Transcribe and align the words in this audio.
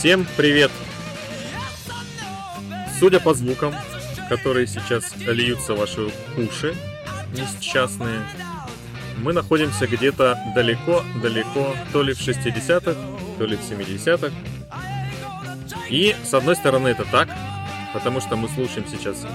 Всем 0.00 0.26
привет! 0.38 0.70
Судя 2.98 3.20
по 3.20 3.34
звукам, 3.34 3.74
которые 4.30 4.66
сейчас 4.66 5.14
льются 5.18 5.74
в 5.74 5.78
ваши 5.78 6.10
уши, 6.38 6.74
несчастные, 7.34 8.22
мы 9.18 9.34
находимся 9.34 9.86
где-то 9.86 10.38
далеко-далеко, 10.54 11.76
то 11.92 12.02
ли 12.02 12.14
в 12.14 12.18
60-х, 12.18 12.94
то 13.36 13.44
ли 13.44 13.58
в 13.58 13.60
70-х. 13.60 14.34
И 15.90 16.16
с 16.24 16.32
одной 16.32 16.56
стороны 16.56 16.88
это 16.88 17.04
так, 17.04 17.28
потому 17.92 18.22
что 18.22 18.36
мы 18.36 18.48
слушаем 18.48 18.86
сейчас 18.90 19.26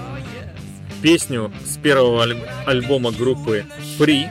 песню 1.00 1.52
с 1.64 1.76
первого 1.76 2.22
аль- 2.22 2.42
альбома 2.66 3.12
группы 3.12 3.64
Free 4.00 4.28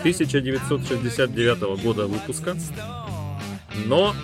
1969 0.00 1.82
года 1.82 2.06
выпуска. 2.06 2.56
Но 3.84 4.14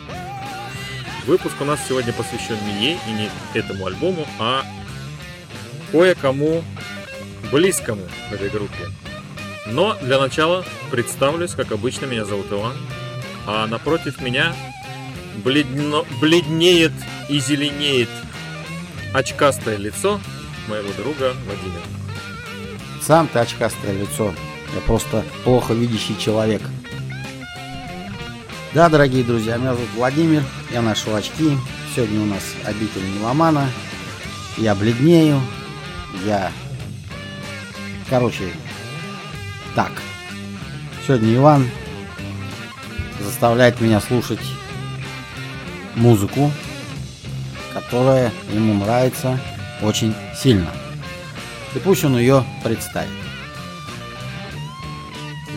выпуск 1.28 1.56
у 1.60 1.64
нас 1.66 1.78
сегодня 1.86 2.12
посвящен 2.14 2.56
не 2.64 2.82
ей 2.82 2.98
и 3.06 3.12
не 3.12 3.30
этому 3.52 3.86
альбому, 3.86 4.26
а 4.38 4.64
кое-кому 5.92 6.64
близкому 7.52 8.02
к 8.30 8.32
этой 8.32 8.48
группе. 8.48 8.88
Но 9.66 9.94
для 10.00 10.18
начала 10.18 10.64
представлюсь, 10.90 11.52
как 11.52 11.70
обычно, 11.70 12.06
меня 12.06 12.24
зовут 12.24 12.50
Иван, 12.50 12.74
а 13.46 13.66
напротив 13.66 14.22
меня 14.22 14.54
бледно, 15.44 16.04
бледнеет 16.18 16.92
и 17.28 17.38
зеленеет 17.38 18.08
очкастое 19.12 19.76
лицо 19.76 20.18
моего 20.66 20.90
друга 20.94 21.34
Владимира. 21.44 21.82
Сам 23.02 23.28
ты 23.28 23.38
очкастое 23.38 23.92
лицо. 23.92 24.32
Я 24.74 24.80
просто 24.80 25.24
плохо 25.44 25.74
видящий 25.74 26.16
человек. 26.18 26.62
Да, 28.78 28.88
дорогие 28.88 29.24
друзья, 29.24 29.56
меня 29.56 29.74
зовут 29.74 29.88
Владимир, 29.96 30.44
я 30.70 30.82
ношу 30.82 31.12
очки. 31.12 31.58
Сегодня 31.96 32.20
у 32.20 32.26
нас 32.26 32.44
обитель 32.64 33.02
меломана. 33.12 33.68
Я 34.56 34.76
бледнею. 34.76 35.40
Я... 36.24 36.52
Короче, 38.08 38.44
так. 39.74 39.90
Сегодня 41.04 41.34
Иван 41.34 41.68
заставляет 43.20 43.80
меня 43.80 44.00
слушать 44.00 44.38
музыку, 45.96 46.52
которая 47.74 48.30
ему 48.52 48.74
нравится 48.74 49.40
очень 49.82 50.14
сильно. 50.40 50.70
И 51.74 51.80
пусть 51.80 52.04
он 52.04 52.16
ее 52.16 52.44
представит. 52.62 53.27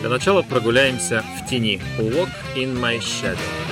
Для 0.02 0.10
начала 0.10 0.42
прогуляемся 0.42 1.22
в 1.38 1.48
тени. 1.48 1.80
Walk 1.96 2.28
in 2.56 2.76
my 2.76 2.98
shadow. 2.98 3.71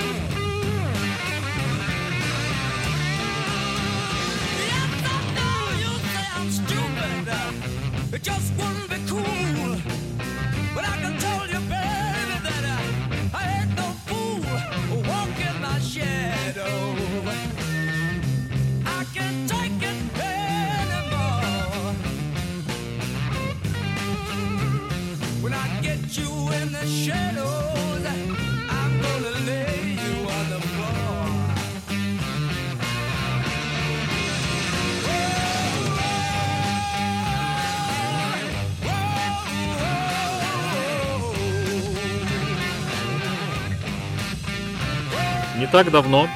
Так 45.71 45.89
давно, 45.89 46.27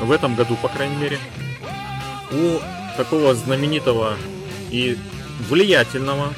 в 0.00 0.10
этом 0.10 0.34
году, 0.34 0.56
по 0.56 0.68
крайней 0.68 0.96
мере, 0.96 1.18
у 2.30 2.60
такого 2.96 3.34
знаменитого 3.34 4.16
и 4.70 4.98
влиятельного 5.48 6.32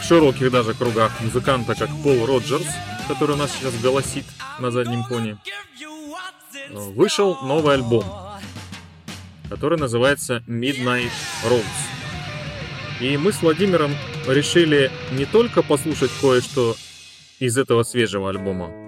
в 0.00 0.04
широких 0.04 0.50
даже 0.50 0.74
кругах 0.74 1.12
музыканта, 1.20 1.74
как 1.74 1.88
Пол 2.02 2.26
Роджерс, 2.26 2.66
который 3.08 3.32
у 3.32 3.38
нас 3.38 3.52
сейчас 3.52 3.74
голосит 3.80 4.24
на 4.58 4.70
заднем 4.70 5.02
фоне, 5.04 5.38
вышел 6.70 7.38
новый 7.42 7.74
альбом, 7.74 8.04
который 9.48 9.78
называется 9.78 10.42
Midnight 10.46 11.10
Rose. 11.44 11.64
И 13.00 13.16
мы 13.16 13.32
с 13.32 13.40
Владимиром 13.42 13.94
решили 14.26 14.90
не 15.12 15.24
только 15.24 15.62
послушать 15.62 16.10
кое-что 16.20 16.76
из 17.38 17.56
этого 17.56 17.82
свежего 17.82 18.28
альбома, 18.28 18.87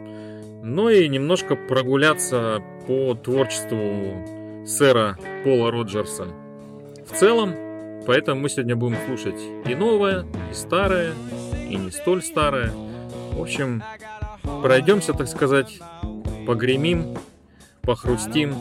но 0.63 0.91
и 0.91 1.09
немножко 1.09 1.57
прогуляться 1.57 2.63
по 2.87 3.15
творчеству 3.15 4.67
сэра 4.67 5.19
Пола 5.45 5.71
Роджерса. 5.71 6.29
В 7.09 7.17
целом, 7.17 7.55
поэтому 8.07 8.43
мы 8.43 8.49
сегодня 8.49 8.77
будем 8.77 8.97
слушать 9.07 9.41
и 9.67 9.75
новое, 9.75 10.27
и 10.51 10.55
старое, 10.55 11.13
и 11.69 11.77
не 11.77 11.91
столь 11.91 12.23
старое. 12.23 12.73
В 13.33 13.41
общем, 13.41 13.83
пройдемся, 14.63 15.13
так 15.13 15.29
сказать, 15.29 15.81
погремим, 16.47 17.17
похрустим 17.83 18.55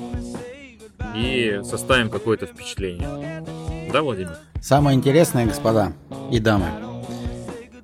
и 1.15 1.59
составим 1.63 2.09
какое-то 2.09 2.45
впечатление. 2.45 3.43
Да, 3.91 4.01
Владимир? 4.01 4.37
Самое 4.61 4.95
интересное, 4.97 5.45
господа 5.45 5.93
и 6.31 6.39
дамы, 6.39 6.67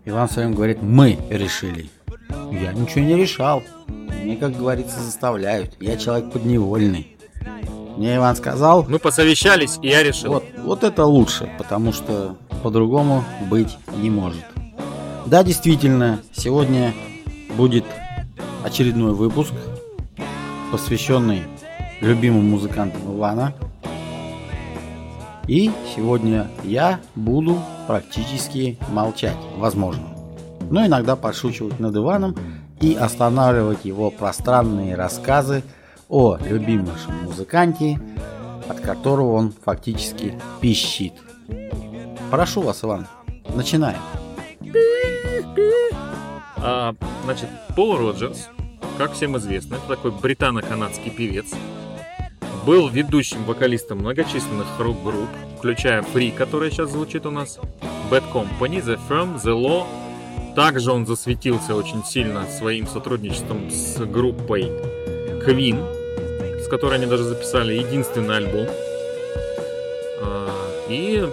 Иван 0.05 0.29
своим 0.29 0.53
говорит, 0.53 0.81
мы 0.81 1.17
решили. 1.29 1.89
Я 2.51 2.73
ничего 2.73 3.03
не 3.03 3.15
решал. 3.15 3.63
Мне, 4.25 4.37
как 4.37 4.57
говорится, 4.57 5.01
заставляют. 5.01 5.77
Я 5.79 5.97
человек 5.97 6.31
подневольный. 6.31 7.15
Мне 7.95 8.15
Иван 8.15 8.35
сказал, 8.35 8.83
Мы 8.89 8.97
посовещались, 8.97 9.77
и 9.83 9.89
я 9.89 10.01
решил. 10.01 10.33
вот, 10.33 10.43
вот 10.57 10.83
это 10.83 11.05
лучше, 11.05 11.47
потому 11.59 11.93
что 11.93 12.35
по-другому 12.63 13.23
быть 13.51 13.77
не 14.01 14.09
может. 14.09 14.43
Да, 15.27 15.43
действительно, 15.43 16.21
сегодня 16.33 16.91
будет 17.55 17.85
очередной 18.63 19.13
выпуск, 19.13 19.53
посвященный 20.71 21.43
любимым 22.01 22.49
музыкантам 22.49 23.01
Ивана. 23.15 23.53
И 25.47 25.69
сегодня 25.95 26.47
я 26.63 26.99
буду 27.13 27.59
практически 27.85 28.79
молчать, 28.89 29.37
возможно. 29.57 30.07
Но 30.71 30.83
иногда 30.83 31.15
подшучивать 31.15 31.79
над 31.79 31.95
Иваном 31.95 32.35
и 32.81 32.95
останавливать 32.95 33.85
его 33.85 34.11
пространные 34.11 34.95
рассказы 34.95 35.63
о 36.09 36.37
любимом 36.37 36.95
музыканте, 37.23 37.99
от 38.67 38.79
которого 38.79 39.33
он 39.33 39.53
фактически 39.63 40.39
пищит. 40.61 41.13
Прошу 42.31 42.61
вас, 42.61 42.83
Иван, 42.83 43.07
начинаем. 43.53 43.99
А, 46.57 46.95
значит, 47.23 47.49
Пол 47.75 47.97
Роджерс, 47.97 48.49
как 48.97 49.13
всем 49.13 49.37
известно, 49.37 49.75
это 49.75 49.87
такой 49.87 50.11
британо-канадский 50.11 51.11
певец. 51.11 51.53
Был 52.65 52.87
ведущим 52.89 53.43
вокалистом 53.45 53.99
многочисленных 53.99 54.67
рок-групп, 54.79 55.29
включая 55.57 56.01
Free, 56.01 56.35
которая 56.35 56.71
сейчас 56.71 56.89
звучит 56.89 57.25
у 57.27 57.31
нас, 57.31 57.59
Bad 58.09 58.23
Company, 58.33 58.83
The 58.83 58.99
Firm, 59.07 59.35
The 59.35 59.53
Law. 59.53 59.85
Также 60.55 60.91
он 60.93 61.05
засветился 61.05 61.75
очень 61.75 62.05
сильно 62.05 62.47
своим 62.47 62.87
сотрудничеством 62.87 63.69
с 63.69 63.97
группой 64.05 64.71
Queen, 65.45 65.77
с 66.63 66.67
которой 66.69 66.95
они 66.95 67.07
даже 67.07 67.23
записали 67.23 67.73
единственный 67.73 68.37
альбом. 68.37 68.67
А, 70.21 70.49
И 70.89 71.27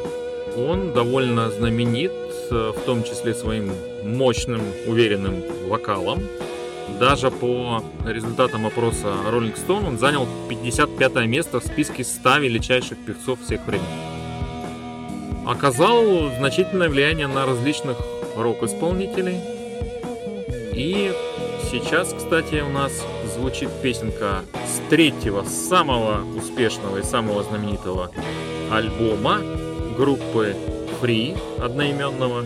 он 0.57 0.93
довольно 0.93 1.51
знаменит, 1.51 2.13
э, 2.51 2.73
в 2.77 2.81
том 2.85 3.05
числе 3.05 3.33
своим 3.33 3.73
мощным, 4.03 4.61
уверенным 4.89 5.43
вокалом. 5.69 6.21
Даже 6.99 7.31
по 7.31 7.83
результатам 8.05 8.67
опроса 8.67 9.15
Rolling 9.31 9.55
Stone 9.55 9.87
он 9.87 9.99
занял 9.99 10.27
55 10.49 11.27
место 11.27 11.61
в 11.61 11.65
списке 11.65 12.03
100 12.03 12.39
величайших 12.39 12.99
певцов 13.07 13.41
всех 13.41 13.65
времен. 13.67 13.87
Оказал 15.47 16.31
значительное 16.39 16.89
влияние 16.89 17.29
на 17.29 17.47
различных 17.47 17.97
рок-исполнителей. 18.37 19.41
И 20.75 21.13
сейчас, 21.71 22.13
кстати, 22.13 22.61
у 22.61 22.69
нас 22.69 22.93
звучит 23.35 23.69
песенка 23.83 24.43
с 24.67 24.89
третьего, 24.89 25.45
самого 25.45 26.25
успешного 26.37 26.99
и 26.99 27.03
самого 27.03 27.43
знаменитого 27.43 28.11
альбома 28.71 29.41
группы 29.97 30.57
Free 31.01 31.37
одноименного 31.61 32.45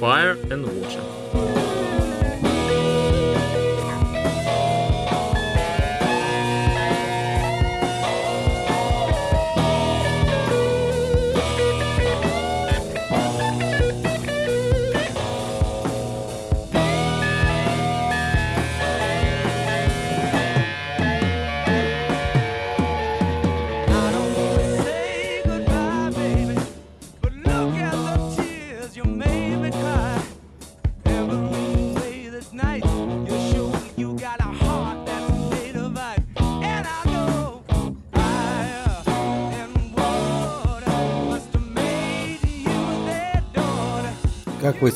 Fire 0.00 0.40
and 0.48 0.64
Water. 0.64 1.55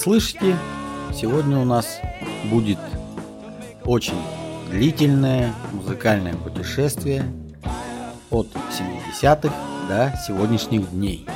Слышите, 0.02 0.56
сегодня 1.14 1.58
у 1.58 1.64
нас 1.66 2.00
будет 2.46 2.78
очень 3.84 4.16
длительное 4.70 5.52
музыкальное 5.72 6.32
путешествие 6.32 7.22
от 8.30 8.46
70-х 8.70 9.52
до 9.90 10.18
сегодняшних 10.26 10.90
дней. 10.90 11.26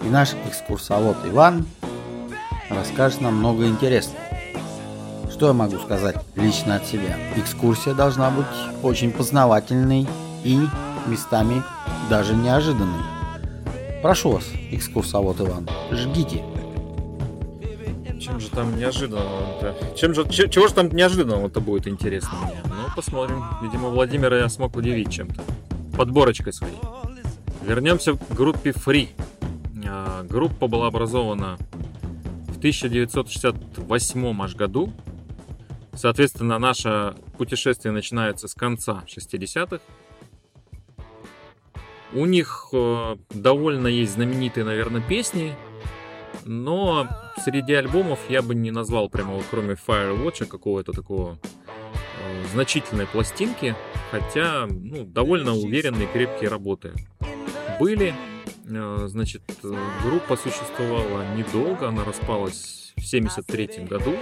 И 0.00 0.06
наш 0.06 0.34
экскурсовод 0.46 1.16
Иван 1.26 1.66
расскажет 2.70 3.20
нам 3.20 3.38
много 3.38 3.66
интересного. 3.66 4.22
Что 5.32 5.48
я 5.48 5.52
могу 5.52 5.78
сказать 5.78 6.18
лично 6.36 6.76
от 6.76 6.86
себя? 6.86 7.16
Экскурсия 7.34 7.94
должна 7.94 8.30
быть 8.30 8.46
очень 8.84 9.10
познавательной 9.10 10.06
и 10.44 10.60
местами 11.08 11.64
даже 12.08 12.36
неожиданной. 12.36 13.02
Прошу 14.02 14.30
вас, 14.30 14.44
экскурсовод 14.70 15.40
Иван, 15.40 15.68
жгите. 15.90 16.44
Же 18.52 18.56
там 18.56 18.76
неожиданного-то? 18.76 19.74
Чем 19.96 20.14
же, 20.14 20.28
че- 20.28 20.46
чего 20.48 20.68
же 20.68 20.74
там 20.74 20.88
неожиданного-то 20.90 21.60
будет 21.62 21.88
интересно 21.88 22.36
мне? 22.44 22.60
Ну, 22.66 22.72
посмотрим. 22.94 23.42
Видимо, 23.62 23.88
Владимира 23.88 24.36
я 24.36 24.48
смог 24.50 24.76
удивить 24.76 25.10
чем-то. 25.10 25.42
Подборочкой 25.96 26.52
своей. 26.52 26.76
Вернемся 27.62 28.12
к 28.12 28.34
группе 28.34 28.70
Free. 28.72 29.08
А, 29.88 30.22
Группа 30.24 30.66
была 30.68 30.88
образована 30.88 31.56
в 32.48 32.58
1968 32.58 34.42
аж 34.42 34.54
году. 34.54 34.92
Соответственно, 35.94 36.58
наше 36.58 37.14
путешествие 37.38 37.92
начинается 37.92 38.48
с 38.48 38.54
конца 38.54 39.02
60-х. 39.06 39.80
У 42.12 42.26
них 42.26 42.68
э, 42.74 43.16
довольно 43.30 43.86
есть 43.86 44.12
знаменитые, 44.12 44.64
наверное, 44.64 45.00
песни, 45.00 45.54
но 46.44 47.08
среди 47.44 47.74
альбомов 47.74 48.18
я 48.28 48.42
бы 48.42 48.54
не 48.54 48.70
назвал 48.70 49.08
прямо, 49.08 49.34
вот, 49.34 49.44
кроме 49.50 49.74
Firewatch, 49.74 50.46
какого-то 50.46 50.92
такого 50.92 51.38
э, 52.20 52.44
значительной 52.52 53.06
пластинки, 53.06 53.74
хотя 54.10 54.66
ну, 54.68 55.04
довольно 55.04 55.54
уверенные, 55.54 56.06
крепкие 56.06 56.50
работы 56.50 56.92
были. 57.78 58.14
Э, 58.68 59.06
значит, 59.08 59.42
э, 59.62 59.74
группа 60.04 60.36
существовала 60.36 61.34
недолго, 61.36 61.88
она 61.88 62.04
распалась 62.04 62.92
в 62.96 63.02
73 63.02 63.84
году, 63.84 64.16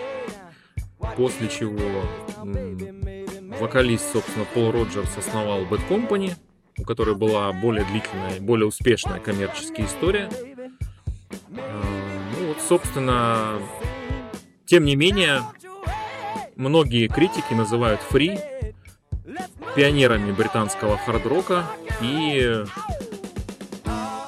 после 1.17 1.49
чего 1.49 2.03
м, 2.39 2.79
вокалист, 3.59 4.13
собственно, 4.13 4.45
Пол 4.55 4.71
Роджерс 4.73 5.17
основал 5.17 5.63
Bad 5.63 5.87
Company, 5.89 6.35
у 6.79 6.85
которой 6.85 7.15
была 7.15 7.53
более 7.53 7.85
длительная, 7.85 8.41
более 8.41 8.67
успешная 8.67 9.21
коммерческая 9.21 9.87
история. 9.87 10.31
Э, 11.51 12.00
собственно, 12.71 13.59
тем 14.65 14.85
не 14.85 14.95
менее, 14.95 15.43
многие 16.55 17.09
критики 17.09 17.53
называют 17.53 18.01
Free 18.09 18.39
пионерами 19.75 20.31
британского 20.31 20.97
хард-рока 20.97 21.65
и 22.01 22.63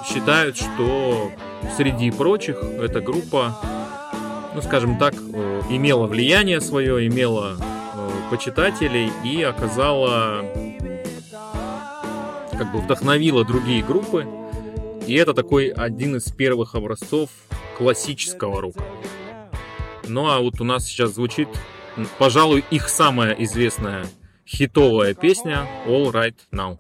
считают, 0.05 0.57
что 0.57 1.31
среди 1.77 2.11
прочих 2.11 2.57
эта 2.61 3.01
группа, 3.01 3.57
ну 4.57 4.61
скажем 4.61 4.99
так, 4.99 5.15
э, 5.15 5.63
имела 5.71 6.09
влияние 6.09 6.61
свое, 6.61 7.07
имела 7.07 7.57
э, 7.61 8.11
почитателей 8.29 9.13
и 9.23 9.41
оказала, 9.45 10.45
как 12.59 12.73
бы 12.73 12.81
вдохновила 12.81 13.45
другие 13.45 13.85
группы. 13.85 14.27
И 15.07 15.15
это 15.15 15.33
такой 15.33 15.69
один 15.69 16.17
из 16.17 16.25
первых 16.33 16.75
образцов 16.75 17.31
классического 17.83 18.61
рока. 18.61 18.85
Ну 20.07 20.29
а 20.31 20.39
вот 20.39 20.61
у 20.61 20.65
нас 20.65 20.87
сейчас 20.87 21.15
звучит, 21.15 21.49
пожалуй, 22.17 22.65
их 22.71 22.89
самая 22.89 23.33
известная 23.33 24.07
хитовая 24.47 25.15
песня 25.15 25.67
All 25.87 26.13
Right 26.13 26.37
Now. 26.53 26.79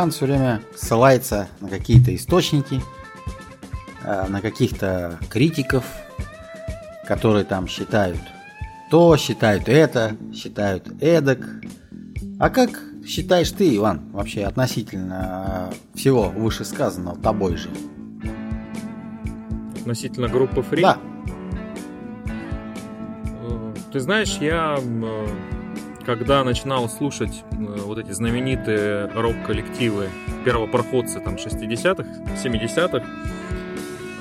Иван 0.00 0.12
все 0.12 0.24
время 0.24 0.62
ссылается 0.74 1.48
на 1.60 1.68
какие-то 1.68 2.14
источники, 2.16 2.80
э, 4.02 4.28
на 4.28 4.40
каких-то 4.40 5.18
критиков, 5.28 5.84
которые 7.06 7.44
там 7.44 7.68
считают 7.68 8.18
то, 8.90 9.14
считают 9.18 9.68
это, 9.68 10.16
считают 10.32 10.90
эдак. 11.02 11.46
А 12.38 12.48
как 12.48 12.70
считаешь 13.06 13.50
ты, 13.50 13.76
Иван, 13.76 14.10
вообще 14.12 14.44
относительно 14.44 15.70
э, 15.70 15.98
всего 15.98 16.30
вышесказанного 16.30 17.18
тобой 17.18 17.58
же? 17.58 17.68
Относительно 19.80 20.28
группы 20.28 20.60
Free. 20.60 20.80
Да, 20.80 20.96
Э, 23.42 23.74
Ты 23.92 24.00
знаешь, 24.00 24.38
я 24.40 24.78
когда 26.04 26.42
начинал 26.44 26.88
слушать 26.88 27.44
э, 27.52 27.56
вот 27.84 27.98
эти 27.98 28.12
знаменитые 28.12 29.06
рок-коллективы, 29.14 30.08
первопроходцы 30.44 31.20
там 31.20 31.34
60-х, 31.36 32.04
70-х, 32.42 33.04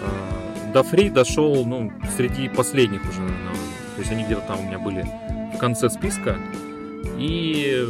э, 0.02 0.72
до 0.74 0.84
Фри 0.84 1.10
дошел, 1.10 1.66
ну, 1.66 1.92
среди 2.16 2.50
последних 2.50 3.02
уже, 3.10 3.22
наверное. 3.22 3.54
то 3.96 4.00
есть 4.00 4.12
они 4.12 4.24
где-то 4.24 4.42
там 4.42 4.60
у 4.60 4.64
меня 4.64 4.80
были 4.80 5.06
в 5.56 5.58
конце 5.58 5.90
списка, 5.90 6.38
и 7.18 7.86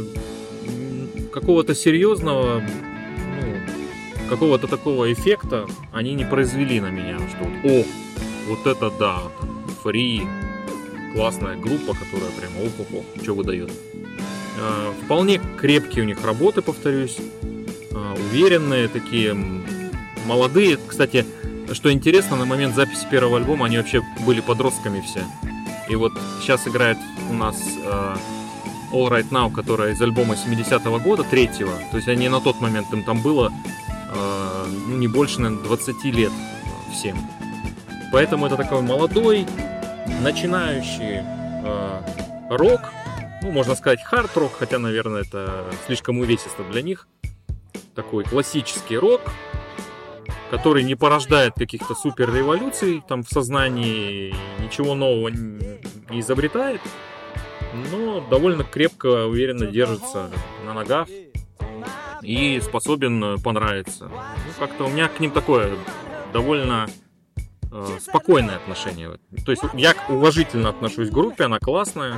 какого-то 1.32 1.74
серьезного, 1.74 2.60
ну, 2.60 4.28
какого-то 4.28 4.66
такого 4.66 5.12
эффекта 5.12 5.66
они 5.92 6.14
не 6.14 6.24
произвели 6.24 6.80
на 6.80 6.90
меня, 6.90 7.18
что 7.18 7.44
вот, 7.44 7.70
о, 7.70 7.84
вот 8.48 8.66
это 8.66 8.90
да, 8.98 9.18
Фри, 9.82 10.22
классная 11.12 11.56
группа, 11.56 11.94
которая 11.94 12.30
прям 12.30 12.52
ох-ох-ох, 12.64 13.04
что 13.22 13.34
выдает. 13.34 13.70
Э, 14.58 14.92
Вполне 15.04 15.40
крепкие 15.58 16.04
у 16.04 16.06
них 16.06 16.24
работы, 16.24 16.62
повторюсь. 16.62 17.18
Э, 17.90 18.14
Уверенные 18.30 18.88
такие, 18.88 19.36
молодые. 20.26 20.76
Кстати, 20.76 21.24
что 21.72 21.92
интересно, 21.92 22.36
на 22.36 22.44
момент 22.44 22.74
записи 22.74 23.06
первого 23.10 23.38
альбома 23.38 23.66
они 23.66 23.78
вообще 23.78 24.02
были 24.26 24.40
подростками 24.40 25.00
все. 25.00 25.24
И 25.88 25.96
вот 25.96 26.12
сейчас 26.40 26.66
играет 26.68 26.98
у 27.28 27.32
нас 27.32 27.56
э, 27.84 28.16
All 28.92 29.08
Right 29.08 29.30
Now, 29.30 29.52
которая 29.52 29.92
из 29.92 30.00
альбома 30.00 30.34
70-го 30.34 30.98
года, 31.00 31.24
третьего. 31.24 31.72
То 31.90 31.96
есть 31.96 32.08
они 32.08 32.28
на 32.28 32.40
тот 32.40 32.60
момент 32.60 32.92
им 32.92 33.02
там 33.04 33.20
было 33.20 33.52
ну, 34.88 34.96
не 34.96 35.06
больше, 35.06 35.40
наверное, 35.40 35.62
20 35.62 36.04
лет 36.06 36.32
всем. 36.92 37.16
Поэтому 38.12 38.46
это 38.46 38.56
такой 38.56 38.82
молодой, 38.82 39.46
начинающий 40.20 41.22
э, 41.22 42.02
рок, 42.50 42.80
ну, 43.42 43.52
можно 43.52 43.74
сказать, 43.74 44.02
хард-рок, 44.02 44.52
хотя, 44.58 44.78
наверное, 44.78 45.22
это 45.22 45.64
слишком 45.86 46.18
увесисто 46.18 46.62
для 46.64 46.82
них. 46.82 47.08
Такой 47.94 48.24
классический 48.24 48.96
рок, 48.96 49.20
который 50.50 50.84
не 50.84 50.94
порождает 50.94 51.54
каких-то 51.54 51.94
супер 51.94 52.34
революций 52.34 53.02
там 53.06 53.22
в 53.22 53.28
сознании, 53.28 54.34
ничего 54.58 54.94
нового 54.94 55.28
не 55.28 56.20
изобретает, 56.20 56.80
но 57.90 58.20
довольно 58.20 58.64
крепко, 58.64 59.26
уверенно 59.26 59.66
держится 59.66 60.30
на 60.66 60.74
ногах 60.74 61.08
и 62.22 62.60
способен 62.60 63.22
э, 63.22 63.36
понравиться. 63.38 64.10
Ну, 64.10 64.52
как-то 64.58 64.84
у 64.84 64.88
меня 64.88 65.08
к 65.08 65.20
ним 65.20 65.30
такое 65.30 65.72
довольно 66.32 66.88
э, 67.72 67.98
спокойное 68.00 68.56
отношение. 68.56 69.18
То 69.44 69.52
есть 69.52 69.62
я 69.74 69.94
уважительно 70.08 70.68
отношусь 70.70 71.10
к 71.10 71.12
группе, 71.12 71.44
она 71.44 71.58
классная. 71.58 72.16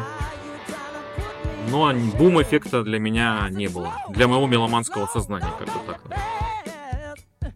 Но 1.68 1.92
бум-эффекта 2.18 2.82
для 2.82 2.98
меня 2.98 3.48
не 3.50 3.68
было. 3.68 3.92
Для 4.10 4.28
моего 4.28 4.46
меломанского 4.46 5.06
сознания, 5.06 5.50
как-то 5.58 5.78
так. 5.86 7.52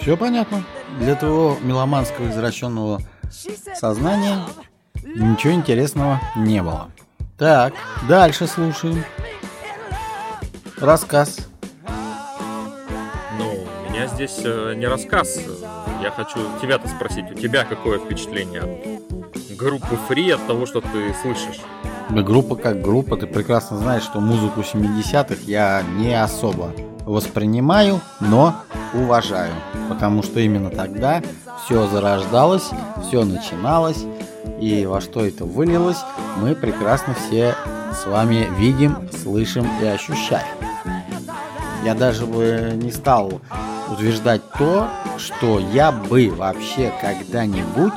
Все 0.00 0.16
понятно. 0.16 0.64
Для 0.98 1.14
твоего 1.14 1.56
меломанского 1.62 2.28
извращенного 2.28 3.00
сознания 3.74 4.44
ничего 5.04 5.52
интересного 5.52 6.20
не 6.36 6.62
было. 6.62 6.90
Так, 7.38 7.74
дальше 8.08 8.46
слушаем. 8.46 9.04
Рассказ. 10.78 11.48
Ну, 13.38 13.66
у 13.86 13.90
меня 13.90 14.06
здесь 14.06 14.40
э, 14.44 14.74
не 14.76 14.86
рассказ. 14.86 15.40
Я 16.06 16.12
хочу 16.12 16.38
тебя-то 16.62 16.86
спросить, 16.86 17.32
у 17.32 17.34
тебя 17.34 17.64
какое 17.64 17.98
впечатление 17.98 18.60
от 18.60 19.56
группы 19.56 19.98
Free, 20.08 20.32
от 20.32 20.46
того, 20.46 20.64
что 20.64 20.80
ты 20.80 21.12
слышишь? 21.20 21.60
Да 22.10 22.22
группа 22.22 22.54
как 22.54 22.80
группа, 22.80 23.16
ты 23.16 23.26
прекрасно 23.26 23.78
знаешь, 23.78 24.04
что 24.04 24.20
музыку 24.20 24.60
70-х 24.60 25.34
я 25.46 25.82
не 25.96 26.14
особо 26.14 26.70
воспринимаю, 27.00 28.00
но 28.20 28.54
уважаю. 28.94 29.50
Потому 29.88 30.22
что 30.22 30.38
именно 30.38 30.70
тогда 30.70 31.22
все 31.64 31.88
зарождалось, 31.88 32.70
все 33.08 33.24
начиналось, 33.24 34.04
и 34.60 34.86
во 34.86 35.00
что 35.00 35.26
это 35.26 35.44
вылилось, 35.44 36.04
мы 36.36 36.54
прекрасно 36.54 37.14
все 37.14 37.56
с 37.92 38.06
вами 38.06 38.46
видим, 38.56 39.08
слышим 39.10 39.68
и 39.82 39.86
ощущаем. 39.86 40.56
Я 41.84 41.96
даже 41.96 42.26
бы 42.26 42.74
не 42.76 42.92
стал 42.92 43.40
утверждать 43.88 44.42
то, 44.58 44.88
что 45.18 45.58
я 45.58 45.92
бы 45.92 46.30
вообще 46.30 46.92
когда-нибудь 47.00 47.92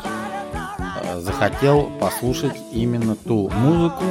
э, 1.03 1.19
захотел 1.19 1.89
послушать 2.00 2.55
именно 2.72 3.15
ту 3.15 3.50
музыку, 3.50 4.03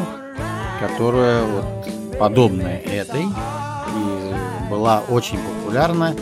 которая 0.81 1.45
вот 1.45 2.19
подобная 2.19 2.79
этой 2.79 3.25
и 3.25 4.69
была 4.71 5.03
очень 5.09 5.39
популярна, 5.39 6.15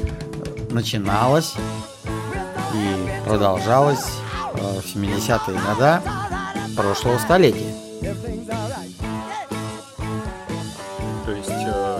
начиналась 0.70 1.54
и 2.74 3.26
продолжалась 3.26 4.06
э, 4.54 4.80
в 4.80 4.96
70-е 4.96 5.58
годы 5.58 6.02
прошлого 6.76 7.18
столетия. 7.18 7.74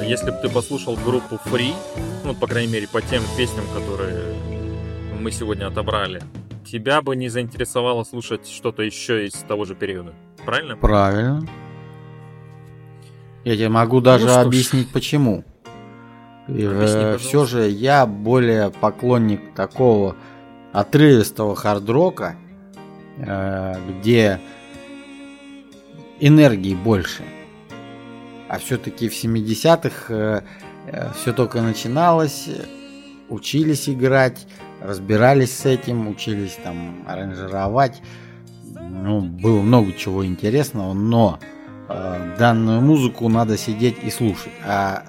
Если 0.06 0.30
бы 0.30 0.38
ты 0.40 0.48
послушал 0.48 0.96
группу 0.96 1.38
Free, 1.46 1.74
ну, 2.24 2.34
по 2.34 2.46
крайней 2.46 2.72
мере, 2.72 2.88
по 2.88 3.02
тем 3.02 3.22
песням, 3.36 3.64
которые 3.74 4.34
мы 5.20 5.30
сегодня 5.32 5.66
отобрали, 5.66 6.22
тебя 6.64 7.02
бы 7.02 7.16
не 7.16 7.28
заинтересовало 7.28 8.04
слушать 8.04 8.48
что-то 8.48 8.82
еще 8.82 9.26
из 9.26 9.32
того 9.34 9.64
же 9.64 9.74
периода. 9.74 10.14
Правильно? 10.44 10.76
Правильно. 10.76 11.46
Я 13.44 13.56
тебе 13.56 13.68
могу 13.68 14.00
даже 14.00 14.24
Ну 14.24 14.30
что 14.30 14.42
ж. 14.42 14.46
объяснить 14.46 14.88
почему. 14.92 15.44
Объясни, 16.48 16.68
пожалуйста. 16.68 17.18
все 17.18 17.44
же 17.44 17.68
я 17.68 18.06
более 18.06 18.70
поклонник 18.70 19.54
такого 19.54 20.16
отрывистого 20.72 21.56
хард-рока, 21.56 22.36
э, 23.18 23.74
где 23.88 24.40
энергии 26.20 26.74
больше. 26.74 27.22
А 28.48 28.58
все-таки 28.58 29.08
в 29.08 29.12
70-х 29.12 30.42
все 31.16 31.32
только 31.32 31.62
начиналось, 31.62 32.46
э, 32.46 32.64
учились 33.28 33.88
играть, 33.88 34.46
разбирались 34.80 35.56
с 35.56 35.66
этим, 35.66 36.08
учились 36.08 36.56
там 36.62 37.04
аранжировать. 37.06 38.00
Ну, 38.64 39.20
было 39.20 39.62
много 39.62 39.92
чего 39.92 40.24
интересного, 40.24 40.92
но 40.92 41.40
э, 41.88 42.36
данную 42.38 42.80
музыку 42.80 43.28
надо 43.28 43.58
сидеть 43.58 43.96
и 44.02 44.10
слушать. 44.10 44.52
А 44.64 45.04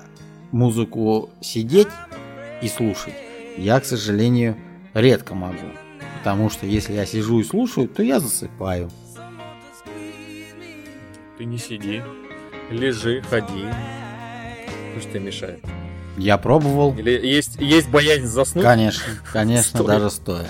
музыку 0.52 1.30
сидеть 1.42 1.90
и 2.62 2.68
слушать 2.68 3.14
я, 3.58 3.80
к 3.80 3.86
сожалению, 3.86 4.56
редко 4.94 5.36
могу. 5.36 5.68
Потому 6.20 6.50
что 6.50 6.66
если 6.66 6.94
я 6.94 7.06
сижу 7.06 7.40
и 7.40 7.44
слушаю, 7.44 7.88
то 7.88 8.04
я 8.04 8.20
засыпаю. 8.20 8.90
Ты 11.38 11.46
не 11.46 11.58
сиди, 11.58 12.02
лежи, 12.70 13.22
ходи. 13.30 13.66
Что 14.92 15.02
ж 15.02 15.04
тебе 15.12 15.20
мешает? 15.22 15.64
Я 16.18 16.38
пробовал. 16.38 16.96
Или 16.98 17.12
есть, 17.12 17.58
есть 17.60 17.90
боязнь 17.90 18.26
заснуть? 18.26 18.64
Конечно, 18.64 19.04
конечно, 19.32 19.80
Стоя. 19.80 19.88
даже 19.88 20.10
стоя. 20.10 20.48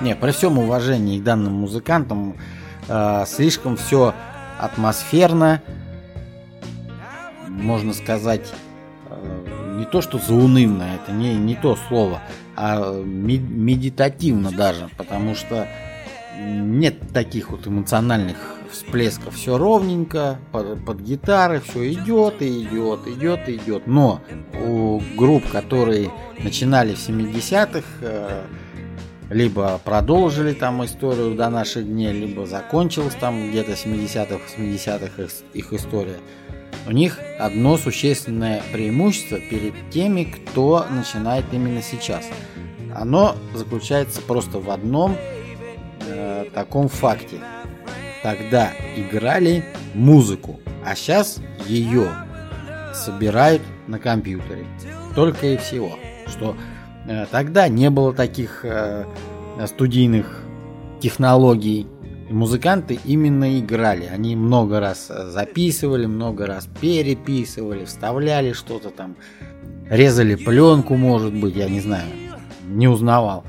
Не, 0.00 0.16
при 0.16 0.30
всем 0.32 0.58
уважении 0.58 1.18
к 1.20 1.22
данным 1.22 1.52
музыкантам, 1.52 2.36
э, 2.88 3.24
слишком 3.26 3.76
все 3.76 4.14
атмосферно, 4.58 5.62
можно 7.48 7.92
сказать, 7.92 8.50
э, 9.10 9.76
не 9.78 9.84
то 9.84 10.00
что 10.00 10.18
заунывно, 10.18 10.84
это 10.94 11.12
не, 11.12 11.34
не 11.34 11.54
то 11.54 11.76
слово, 11.88 12.20
а 12.56 12.92
ме- 13.02 13.38
медитативно 13.38 14.50
даже, 14.50 14.88
потому 14.96 15.34
что 15.34 15.68
нет 16.40 16.96
таких 17.12 17.50
вот 17.50 17.66
эмоциональных 17.66 18.36
всплесков, 18.72 19.34
все 19.36 19.56
ровненько, 19.58 20.38
под, 20.50 20.84
под 20.84 21.00
гитары, 21.00 21.60
все 21.60 21.92
идет 21.92 22.42
и 22.42 22.62
идет, 22.62 23.06
идет 23.06 23.48
и 23.48 23.56
идет. 23.56 23.86
Но 23.86 24.20
у 24.64 25.00
групп, 25.16 25.48
которые 25.50 26.10
начинали 26.38 26.94
в 26.94 27.08
70-х, 27.08 27.82
э, 28.00 28.44
либо 29.30 29.80
продолжили 29.84 30.52
там 30.52 30.84
историю 30.84 31.34
до 31.34 31.48
наших 31.48 31.86
дней, 31.86 32.12
либо 32.12 32.46
закончилась 32.46 33.14
там 33.14 33.50
где-то 33.50 33.72
70-х, 33.72 34.40
80-х 34.58 35.22
их, 35.22 35.30
их 35.54 35.72
история. 35.72 36.18
У 36.86 36.90
них 36.90 37.18
одно 37.38 37.76
существенное 37.76 38.62
преимущество 38.72 39.38
перед 39.38 39.74
теми, 39.90 40.24
кто 40.24 40.84
начинает 40.90 41.44
именно 41.52 41.82
сейчас. 41.82 42.26
Оно 42.94 43.36
заключается 43.54 44.20
просто 44.20 44.58
в 44.58 44.70
одном 44.70 45.16
э, 46.06 46.46
таком 46.52 46.88
факте. 46.88 47.36
Тогда 48.22 48.72
играли 48.96 49.64
музыку, 49.94 50.60
а 50.84 50.94
сейчас 50.94 51.40
ее 51.66 52.08
собирают 52.94 53.62
на 53.88 53.98
компьютере. 53.98 54.64
Только 55.14 55.46
и 55.48 55.56
всего. 55.56 55.98
Что 56.28 56.56
э, 57.08 57.26
тогда 57.30 57.68
не 57.68 57.90
было 57.90 58.14
таких 58.14 58.64
э, 58.64 59.04
студийных 59.66 60.44
технологий. 61.00 61.88
Музыканты 62.30 62.98
именно 63.04 63.58
играли. 63.58 64.06
Они 64.06 64.36
много 64.36 64.78
раз 64.78 65.08
э, 65.10 65.30
записывали, 65.30 66.06
много 66.06 66.46
раз 66.46 66.68
переписывали, 66.80 67.84
вставляли 67.84 68.52
что-то 68.52 68.90
там, 68.90 69.16
резали 69.90 70.36
пленку, 70.36 70.94
может 70.94 71.34
быть, 71.34 71.56
я 71.56 71.68
не 71.68 71.80
знаю, 71.80 72.06
не 72.68 72.86
узнавал. 72.86 73.44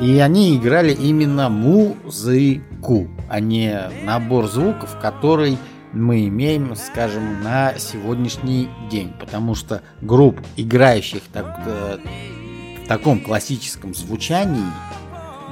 И 0.00 0.18
они 0.18 0.56
играли 0.56 0.92
именно 0.92 1.48
музыку, 1.48 2.62
а 3.28 3.40
не 3.40 3.90
набор 4.04 4.46
звуков, 4.46 4.98
который 5.00 5.58
мы 5.92 6.26
имеем, 6.28 6.74
скажем, 6.74 7.42
на 7.42 7.78
сегодняшний 7.78 8.68
день. 8.90 9.12
Потому 9.18 9.54
что 9.54 9.82
групп, 10.00 10.40
играющих 10.56 11.22
так, 11.32 11.60
э, 11.66 11.98
в 12.84 12.88
таком 12.88 13.20
классическом 13.20 13.94
звучании, 13.94 14.64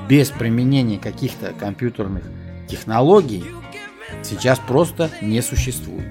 без 0.09 0.31
применения 0.31 0.99
каких-то 0.99 1.53
компьютерных 1.53 2.25
технологий, 2.69 3.45
сейчас 4.23 4.59
просто 4.59 5.11
не 5.23 5.41
существует. 5.41 6.10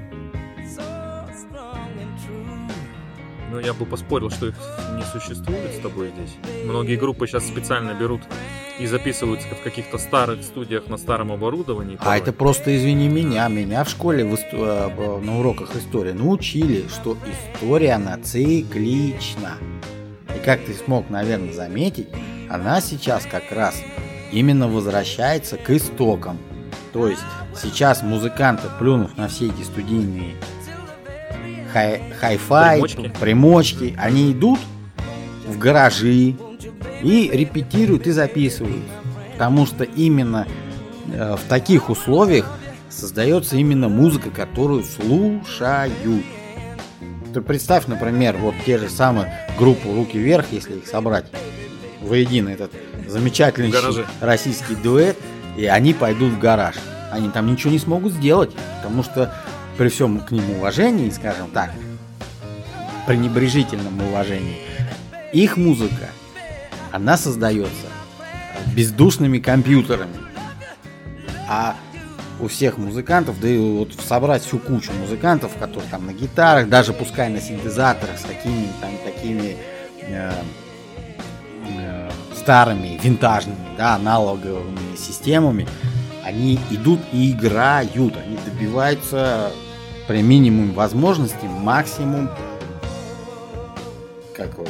Ну, 3.51 3.59
я 3.59 3.73
бы 3.73 3.85
поспорил, 3.85 4.29
что 4.29 4.47
их 4.47 4.55
не 4.95 5.03
существует 5.03 5.73
с 5.75 5.79
тобой 5.79 6.11
здесь. 6.15 6.35
Многие 6.65 6.97
группы 6.97 7.27
сейчас 7.27 7.47
специально 7.47 7.93
берут 7.93 8.21
и 8.79 8.85
записываются 8.85 9.47
в 9.49 9.61
каких-то 9.61 9.97
старых 9.97 10.43
студиях 10.43 10.87
на 10.87 10.97
старом 10.97 11.31
оборудовании. 11.31 11.97
А 11.99 12.05
порой. 12.05 12.17
это 12.19 12.31
просто, 12.31 12.75
извини 12.77 13.09
меня, 13.09 13.47
меня 13.47 13.83
в 13.83 13.89
школе 13.89 14.23
в 14.23 14.33
ист- 14.33 14.53
э, 14.53 15.19
на 15.21 15.39
уроках 15.39 15.75
истории 15.75 16.11
научили, 16.13 16.87
что 16.87 17.17
история, 17.55 17.93
она 17.93 18.17
циклична. 18.19 19.57
И 20.35 20.39
как 20.45 20.63
ты 20.63 20.73
смог, 20.73 21.09
наверное, 21.09 21.53
заметить, 21.53 22.07
она 22.49 22.81
сейчас 22.81 23.25
как 23.25 23.51
раз 23.51 23.81
именно 24.31 24.67
возвращается 24.67 25.57
к 25.57 25.69
истокам. 25.71 26.37
То 26.93 27.07
есть 27.07 27.21
сейчас 27.59 28.01
музыканты, 28.01 28.67
плюнув 28.79 29.17
на 29.17 29.27
все 29.27 29.47
эти 29.47 29.63
студийные 29.63 30.35
хай- 31.73 32.01
хай-фай, 32.19 32.81
Примочки. 32.81 33.11
примочки, 33.19 33.95
они 33.97 34.31
идут 34.31 34.59
в 35.47 35.57
гаражи 35.57 36.35
и 37.01 37.29
репетируют 37.33 38.07
и 38.07 38.11
записывают. 38.11 38.83
Потому 39.33 39.65
что 39.65 39.83
именно 39.83 40.47
э, 41.13 41.35
в 41.35 41.47
таких 41.47 41.89
условиях 41.89 42.51
создается 42.89 43.55
именно 43.55 43.87
музыка, 43.89 44.29
которую 44.29 44.83
слушают. 44.83 45.93
Ты 47.33 47.41
представь, 47.41 47.87
например, 47.87 48.37
вот 48.37 48.55
те 48.65 48.77
же 48.77 48.89
самые 48.89 49.31
группы 49.57 49.87
«Руки 49.93 50.17
вверх», 50.17 50.47
если 50.51 50.73
их 50.75 50.87
собрать 50.87 51.25
воедино, 52.01 52.49
этот 52.49 52.71
замечательный 53.07 53.71
российский 54.19 54.75
дуэт, 54.75 55.17
и 55.57 55.65
они 55.65 55.93
пойдут 55.93 56.33
в 56.33 56.39
гараж. 56.39 56.75
Они 57.11 57.29
там 57.29 57.47
ничего 57.47 57.71
не 57.71 57.79
смогут 57.79 58.13
сделать, 58.13 58.51
потому 58.81 59.03
что 59.03 59.33
при 59.79 59.87
всем 59.87 60.19
к 60.19 60.31
ним 60.31 60.57
уважении, 60.57 61.09
скажем 61.09 61.49
так, 61.51 61.71
пренебрежительном 63.07 64.01
уважении, 64.01 64.57
их 65.31 65.55
музыка, 65.55 66.09
она 66.91 67.15
создается 67.15 67.87
бездушными 68.75 69.39
компьютерами. 69.39 70.17
А 71.47 71.77
у 72.41 72.49
всех 72.49 72.77
музыкантов, 72.77 73.39
да 73.39 73.47
и 73.47 73.57
вот 73.57 73.93
собрать 73.93 74.43
всю 74.43 74.59
кучу 74.59 74.91
музыкантов, 74.91 75.55
которые 75.57 75.89
там 75.89 76.07
на 76.07 76.11
гитарах, 76.11 76.67
даже 76.67 76.91
пускай 76.91 77.29
на 77.29 77.39
синтезаторах 77.39 78.17
с 78.17 78.23
такими 78.23 78.67
там 78.81 78.91
такими 79.05 79.55
э, 80.01 80.31
э, 81.69 82.09
старыми, 82.35 82.99
винтажными, 83.01 83.77
да, 83.77 83.95
аналоговыми 83.95 84.97
системами, 84.97 85.65
они 86.25 86.59
идут 86.69 86.99
и 87.13 87.31
играют, 87.31 88.17
они 88.17 88.37
добиваются 88.45 89.53
при 90.09 90.23
минимум 90.23 90.73
возможностей 90.73 91.47
максимум 91.47 92.31
как 94.33 94.53
его, 94.53 94.65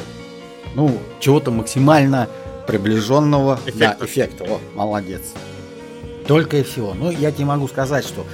ну, 0.74 0.98
чего-то 1.18 1.50
максимально 1.50 2.28
приближенного 2.66 3.58
Эффекта. 3.64 3.96
Да, 3.98 4.04
эффекта. 4.04 4.44
О, 4.44 4.60
молодец. 4.74 5.22
Только 6.26 6.58
и 6.58 6.62
всего. 6.62 6.92
Ну, 6.92 7.10
я 7.10 7.32
тебе 7.32 7.46
могу 7.46 7.68
сказать, 7.68 8.04
что 8.04 8.26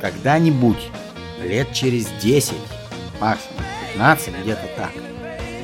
когда-нибудь, 0.00 0.90
лет 1.40 1.72
через 1.72 2.08
10, 2.20 2.54
максимум 3.20 3.62
15, 3.92 4.34
где-то 4.42 4.68
так, 4.76 4.90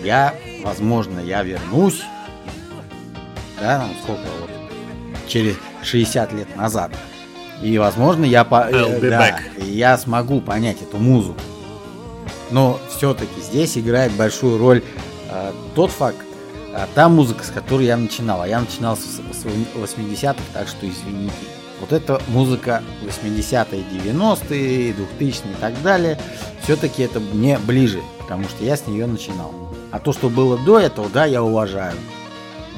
я, 0.05 0.37
возможно, 0.63 1.19
я 1.19 1.43
вернусь, 1.43 2.03
да, 3.59 3.81
там 3.81 3.91
сколько 4.05 4.29
вот, 4.41 4.51
через 5.27 5.57
60 5.83 6.33
лет 6.33 6.57
назад, 6.57 6.93
и, 7.63 7.79
возможно, 7.79 8.25
я, 8.25 8.45
по, 8.45 8.69
э, 8.69 9.01
да, 9.01 9.39
я 9.59 9.97
смогу 9.99 10.41
понять 10.41 10.83
эту 10.83 10.99
музыку. 10.99 11.41
Но 12.51 12.79
все-таки 12.95 13.41
здесь 13.41 13.77
играет 13.77 14.13
большую 14.13 14.59
роль 14.59 14.83
э, 15.31 15.53
тот 15.75 15.91
факт, 15.91 16.19
а, 16.77 16.87
та 16.95 17.09
музыка, 17.09 17.43
с 17.43 17.49
которой 17.49 17.87
я 17.87 17.97
начинал. 17.97 18.43
А 18.43 18.49
я 18.49 18.61
начинал 18.61 18.97
с, 18.97 19.01
с 19.01 19.45
80-х, 19.75 20.37
так 20.53 20.69
что 20.69 20.87
извините. 20.87 21.33
Вот 21.81 21.93
эта 21.93 22.21
музыка 22.29 22.83
80-е, 23.03 23.83
90-е, 23.83 24.93
2000-е 24.93 25.53
и 25.53 25.61
так 25.61 25.83
далее, 25.83 26.19
все-таки 26.63 27.03
это 27.03 27.21
мне 27.21 27.59
ближе, 27.59 28.01
потому 28.19 28.45
что 28.45 28.65
я 28.65 28.77
с 28.77 28.87
нее 28.87 29.07
начинал. 29.07 29.53
А 29.91 29.99
то, 29.99 30.13
что 30.13 30.29
было 30.29 30.59
до 30.59 30.79
этого, 30.79 31.09
да, 31.09 31.25
я 31.25 31.43
уважаю. 31.43 31.95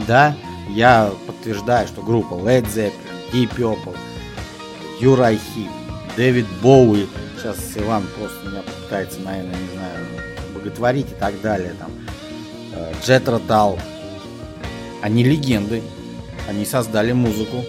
Да, 0.06 0.36
я 0.70 1.10
подтверждаю, 1.26 1.88
что 1.88 2.02
группа 2.02 2.34
Led 2.34 2.66
Zeppelin, 2.66 2.92
Deep 3.32 3.56
Purple, 3.56 3.96
Юрайхи, 5.00 5.68
Дэвид 6.16 6.46
Боуи, 6.62 7.06
сейчас 7.36 7.56
Иван 7.76 8.04
просто 8.18 8.48
меня 8.48 8.62
пытается, 8.62 9.20
наверное, 9.20 9.54
не 9.54 9.72
знаю, 9.74 10.06
боготворить 10.54 11.10
и 11.10 11.14
так 11.14 11.40
далее, 11.40 11.74
там, 11.78 11.90
э, 12.74 12.92
Джет 13.04 13.28
Ротал, 13.28 13.78
они 15.02 15.22
легенды, 15.22 15.82
они 16.48 16.64
создали 16.64 17.12
музыку, 17.12 17.64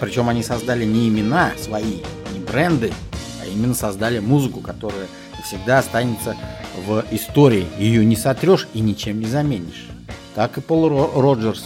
причем 0.00 0.28
они 0.28 0.42
создали 0.42 0.84
не 0.84 1.08
имена 1.08 1.52
свои, 1.62 1.98
не 2.32 2.38
бренды, 2.40 2.92
а 3.42 3.46
именно 3.46 3.74
создали 3.74 4.18
музыку, 4.20 4.60
которая 4.60 5.06
всегда 5.44 5.78
останется 5.78 6.36
в 6.86 7.04
истории. 7.10 7.66
Ее 7.78 8.04
не 8.04 8.16
сотрешь 8.16 8.68
и 8.72 8.80
ничем 8.80 9.20
не 9.20 9.26
заменишь. 9.26 9.88
Так 10.34 10.56
и 10.58 10.60
Пол 10.60 10.88
Ро- 10.88 11.20
Роджерс. 11.20 11.64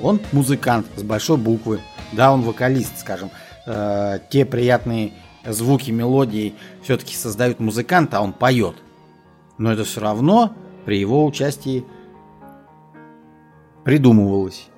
Он 0.00 0.20
музыкант 0.32 0.86
с 0.96 1.02
большой 1.02 1.36
буквы. 1.36 1.80
Да, 2.16 2.32
он 2.32 2.42
вокалист, 2.42 2.98
скажем. 2.98 3.30
Э, 3.66 4.18
те 4.30 4.44
приятные 4.46 5.12
звуки, 5.44 5.90
мелодии 5.90 6.54
все-таки 6.82 7.14
создают 7.14 7.60
музыкант, 7.60 8.14
а 8.14 8.22
он 8.22 8.32
поет. 8.32 8.76
Но 9.58 9.72
это 9.72 9.84
все 9.84 10.00
равно 10.00 10.52
при 10.86 10.98
его 10.98 11.24
участии 11.26 11.84
придумывалось. 13.84 14.68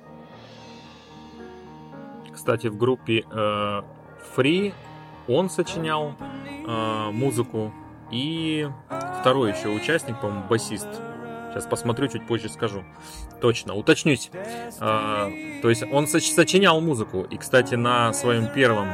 Кстати, 2.31 2.67
в 2.67 2.77
группе 2.77 3.25
э, 3.31 3.81
Free 4.35 4.73
он 5.27 5.49
сочинял 5.49 6.15
э, 6.67 7.11
музыку. 7.11 7.71
И 8.11 8.67
второй 9.21 9.51
еще 9.51 9.69
участник, 9.69 10.19
по-моему, 10.19 10.43
басист. 10.49 10.87
Сейчас 11.51 11.65
посмотрю, 11.65 12.07
чуть 12.07 12.27
позже 12.27 12.49
скажу. 12.49 12.83
Точно, 13.41 13.73
уточнюсь. 13.73 14.29
Э, 14.79 15.29
то 15.61 15.69
есть 15.69 15.83
он 15.91 16.05
соч- 16.05 16.33
сочинял 16.33 16.79
музыку. 16.81 17.25
И, 17.29 17.37
кстати, 17.37 17.75
на 17.75 18.13
своем 18.13 18.47
первом 18.47 18.87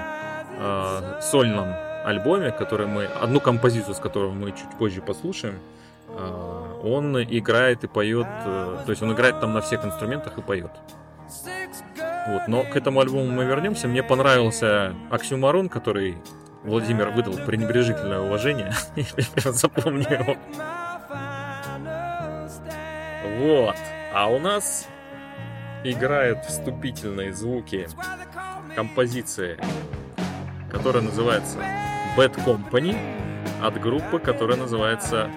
э, 0.58 1.20
сольном 1.22 1.68
альбоме, 2.06 2.52
который 2.52 2.88
мы, 2.88 3.06
одну 3.06 3.40
композицию, 3.40 3.96
с 3.96 4.00
которой 4.00 4.32
мы 4.32 4.52
чуть 4.52 4.70
позже 4.78 5.02
послушаем, 5.02 5.60
э, 6.08 6.82
он 6.84 7.22
играет 7.22 7.84
и 7.84 7.88
поет, 7.88 8.28
э, 8.46 8.78
то 8.86 8.90
есть 8.92 9.02
он 9.02 9.14
играет 9.14 9.40
там 9.40 9.54
на 9.54 9.62
всех 9.62 9.84
инструментах 9.84 10.38
и 10.38 10.42
поет. 10.42 10.72
Вот, 12.28 12.48
но 12.48 12.64
к 12.64 12.76
этому 12.76 13.02
альбому 13.02 13.28
мы 13.28 13.46
вернемся. 13.46 13.88
Мне 13.88 14.02
понравился 14.02 14.96
Оксюмарон, 15.12 15.70
который 15.70 16.18
Владимир 16.64 17.10
выдал 17.10 17.34
пренебрежительное 17.46 18.20
уважение. 18.20 18.74
Я 18.96 19.52
запомню 19.52 20.10
его. 20.10 20.36
Вот. 23.38 23.76
А 24.14 24.30
у 24.30 24.40
нас 24.40 24.88
играют 25.84 26.46
вступительные 26.46 27.34
звуки 27.34 27.88
композиции, 28.76 29.58
которая 30.72 31.04
называется 31.04 31.60
Bad 32.18 32.36
Company 32.46 32.96
от 33.62 33.80
группы, 33.80 34.20
которая 34.20 34.58
называется 34.58 35.30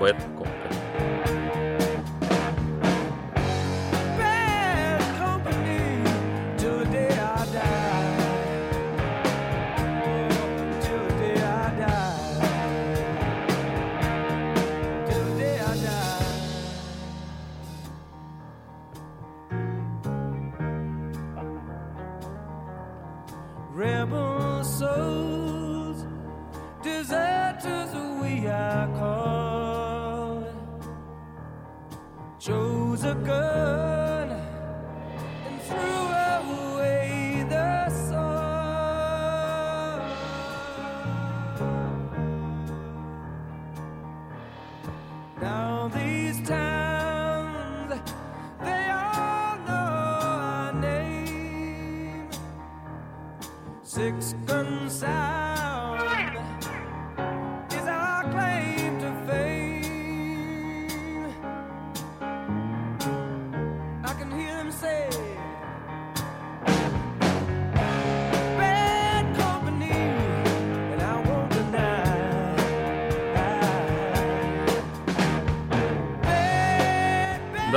Bad 0.00 0.16
Company. 0.38 1.41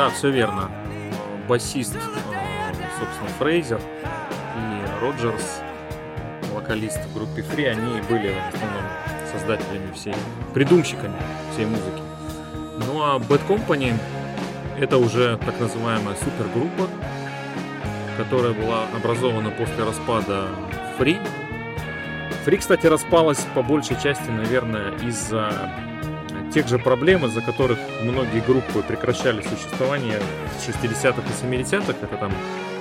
Да, 0.05 0.11
все 0.11 0.29
верно. 0.29 0.69
Басист, 1.47 1.95
э, 1.95 1.99
собственно, 2.99 3.29
Фрейзер 3.39 3.81
и 3.81 5.01
Роджерс, 5.01 5.61
вокалист 6.53 7.03
в 7.05 7.13
группе 7.15 7.41
Free, 7.41 7.69
они 7.69 8.01
были 8.01 8.31
в 8.31 8.55
основном 8.55 8.83
создателями 9.31 9.91
всей, 9.95 10.13
придумщиками 10.53 11.15
всей 11.51 11.65
музыки. 11.65 12.03
Ну 12.85 13.01
а 13.01 13.17
Bad 13.17 13.47
Company 13.47 13.95
это 14.79 14.99
уже 14.99 15.39
так 15.43 15.59
называемая 15.59 16.15
супергруппа, 16.17 16.87
которая 18.15 18.53
была 18.53 18.83
образована 18.95 19.49
после 19.49 19.85
распада 19.85 20.49
Free. 20.99 21.17
Free, 22.45 22.57
кстати, 22.57 22.85
распалась 22.85 23.43
по 23.55 23.63
большей 23.63 23.99
части, 23.99 24.29
наверное, 24.29 24.91
из-за 24.99 25.71
тех 26.53 26.67
же 26.67 26.77
проблем, 26.77 27.25
из-за 27.25 27.41
которых 27.41 27.79
многие 28.05 28.39
группы 28.39 28.81
прекращали 28.81 29.41
существование 29.41 30.19
в 30.19 30.67
60-х 30.67 31.21
и 31.21 31.45
70-х. 31.45 31.93
Это 32.01 32.17
там 32.17 32.31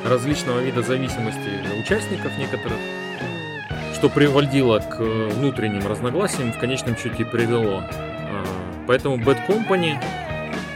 различного 0.04 0.60
вида 0.60 0.82
зависимости 0.82 1.50
участников 1.80 2.37
некоторых, 2.38 2.78
что 3.94 4.08
приводило 4.08 4.78
к 4.78 5.00
э, 5.00 5.28
внутренним 5.34 5.87
разногласиям, 5.87 6.52
в 6.52 6.58
конечном 6.58 6.96
счете 6.96 7.24
привело. 7.24 7.82
А, 7.90 8.44
Поэтому 8.87 9.16
Bad 9.16 9.46
Company 9.48 9.98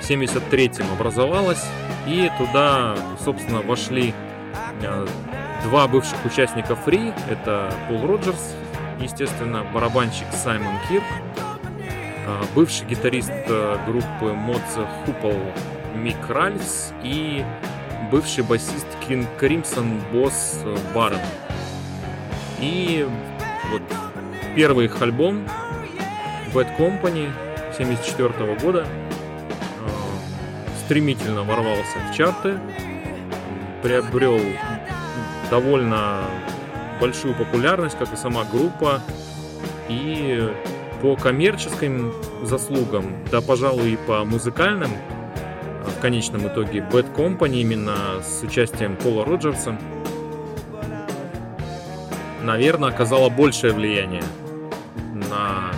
в 0.01 0.11
73-м 0.11 0.91
образовалась, 0.93 1.65
и 2.07 2.31
туда, 2.39 2.97
собственно, 3.23 3.61
вошли 3.61 4.15
э, 4.81 5.07
два 5.65 5.89
бывших 5.89 6.25
участника 6.25 6.79
Free. 6.87 7.13
Это 7.31 7.73
Пол 7.89 8.07
Роджерс, 8.07 8.55
естественно, 9.01 9.65
барабанщик 9.75 10.27
Саймон 10.33 10.75
Кирк, 10.89 11.05
бывший 12.55 12.87
гитарист 12.87 13.31
э, 13.31 13.79
группы 13.87 14.33
Модзе 14.33 14.87
Хупл 15.05 15.35
Мик 15.95 16.29
Ральс 16.29 16.93
и 17.03 17.45
бывший 18.11 18.45
басист 18.45 18.87
King 19.09 19.27
Crimson 19.41 20.01
босс 20.13 20.61
Барон. 20.95 21.21
И 22.61 23.07
вот 23.71 23.83
первый 24.57 24.87
их 24.87 25.01
альбом 25.01 25.47
Bad 26.53 26.77
Company 26.79 27.31
74 27.77 28.57
года. 28.57 28.87
Э, 28.87 29.89
стремительно 30.85 31.45
ворвался 31.45 31.99
в 32.11 32.17
чарты, 32.17 32.59
приобрел 33.83 34.41
довольно 35.51 36.23
большую 37.01 37.35
популярность, 37.35 37.97
как 37.99 38.13
и 38.13 38.17
сама 38.17 38.45
группа, 38.45 39.01
и 39.89 40.18
по 41.01 41.17
коммерческим 41.17 42.13
заслугам, 42.43 43.17
да, 43.31 43.41
пожалуй, 43.41 43.93
и 43.93 43.97
по 43.97 44.25
музыкальным, 44.25 44.91
э, 44.91 45.91
в 45.97 46.01
конечном 46.01 46.49
итоге, 46.49 46.81
Bad 46.81 47.15
Company 47.15 47.61
именно 47.61 47.97
с 48.23 48.43
участием 48.43 48.97
Пола 48.97 49.25
Роджерса, 49.25 49.79
наверное, 52.43 52.91
оказала 52.91 53.29
большее 53.29 53.73
влияние 53.73 54.25
на 55.15 55.71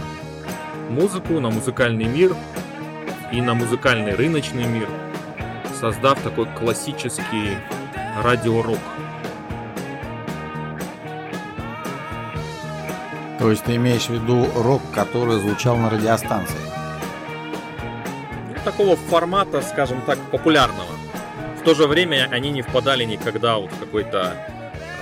музыку, 0.88 1.40
на 1.40 1.50
музыкальный 1.50 2.06
мир 2.06 2.34
и 3.32 3.40
на 3.40 3.54
музыкальный 3.54 4.14
рыночный 4.14 4.64
мир, 4.64 4.88
создав 5.78 6.20
такой 6.22 6.46
классический 6.58 7.56
радиорок. 8.22 8.78
То 13.40 13.50
есть 13.50 13.64
ты 13.64 13.76
имеешь 13.76 14.04
в 14.04 14.10
виду 14.10 14.46
рок, 14.54 14.82
который 14.94 15.40
звучал 15.40 15.78
на 15.78 15.88
радиостанции? 15.88 16.58
Такого 18.66 18.96
формата, 18.96 19.62
скажем 19.62 20.02
так, 20.02 20.18
популярного. 20.30 20.92
В 21.58 21.62
то 21.64 21.74
же 21.74 21.86
время 21.86 22.28
они 22.30 22.50
не 22.50 22.60
впадали 22.60 23.04
никогда 23.04 23.56
вот 23.56 23.72
в 23.72 23.78
какой-то 23.78 24.36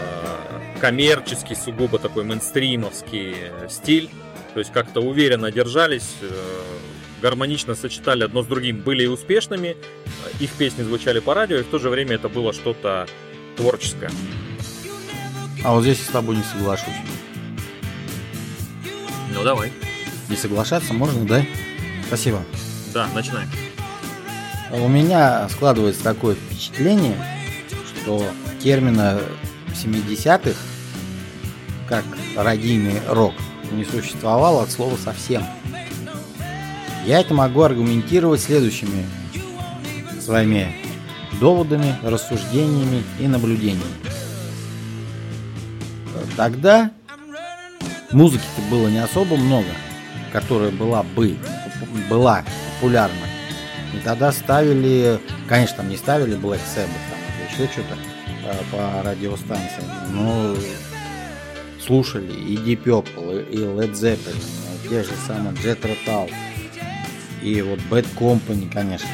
э, 0.00 0.80
коммерческий, 0.80 1.56
сугубо 1.56 1.98
такой 1.98 2.22
мейнстримовский 2.22 3.34
стиль. 3.68 4.08
То 4.54 4.60
есть 4.60 4.72
как-то 4.72 5.00
уверенно 5.00 5.50
держались, 5.50 6.14
э, 6.22 6.28
гармонично 7.20 7.74
сочетали 7.74 8.22
одно 8.22 8.44
с 8.44 8.46
другим, 8.46 8.82
были 8.82 9.02
и 9.02 9.06
успешными, 9.06 9.76
э, 9.76 10.10
их 10.38 10.52
песни 10.52 10.84
звучали 10.84 11.18
по 11.18 11.34
радио, 11.34 11.56
и 11.56 11.62
в 11.62 11.70
то 11.70 11.80
же 11.80 11.90
время 11.90 12.14
это 12.14 12.28
было 12.28 12.52
что-то 12.52 13.08
творческое. 13.56 14.12
А 15.64 15.74
вот 15.74 15.82
здесь 15.82 15.98
я 15.98 16.04
с 16.04 16.10
тобой 16.10 16.36
не 16.36 16.44
соглашусь. 16.44 16.94
Ну 19.34 19.44
давай. 19.44 19.72
Не 20.28 20.36
соглашаться 20.36 20.92
можно, 20.92 21.24
да? 21.24 21.44
Спасибо. 22.06 22.42
Да, 22.92 23.08
начинаем. 23.14 23.48
У 24.70 24.88
меня 24.88 25.48
складывается 25.48 26.02
такое 26.02 26.34
впечатление, 26.34 27.16
что 28.02 28.24
термина 28.62 29.20
70-х, 29.72 30.58
как 31.88 32.04
радийный 32.36 33.00
рок, 33.08 33.34
не 33.72 33.84
существовало 33.84 34.62
от 34.62 34.70
слова 34.70 34.96
совсем. 34.96 35.42
Я 37.06 37.20
это 37.20 37.32
могу 37.32 37.62
аргументировать 37.62 38.42
следующими 38.42 39.06
своими 40.20 40.74
доводами, 41.40 41.96
рассуждениями 42.02 43.02
и 43.18 43.26
наблюдениями. 43.26 43.82
Тогда 46.36 46.90
музыки-то 48.12 48.62
было 48.70 48.88
не 48.88 48.98
особо 48.98 49.36
много, 49.36 49.68
которая 50.32 50.70
была 50.70 51.02
бы 51.02 51.36
была 52.08 52.44
популярна. 52.74 53.26
И 53.94 53.98
тогда 54.04 54.32
ставили, 54.32 55.18
конечно, 55.48 55.78
там 55.78 55.88
не 55.88 55.96
ставили 55.96 56.36
Black 56.36 56.60
Sabbath 56.74 57.04
там, 57.10 57.18
еще 57.48 57.72
что-то 57.72 57.96
э, 58.44 58.62
по 58.70 59.02
радиостанциям, 59.02 59.86
но 60.12 60.54
слушали 61.84 62.32
и 62.32 62.56
Deep 62.56 62.84
Purple, 62.84 63.50
и 63.50 63.58
Led 63.58 63.92
Zeppelin, 63.92 64.42
и 64.84 64.88
те 64.88 65.02
же 65.02 65.12
самые 65.26 65.54
Jet 65.56 65.80
Rotal, 65.80 66.30
и 67.42 67.62
вот 67.62 67.78
Bad 67.90 68.06
Company, 68.18 68.70
конечно. 68.70 69.08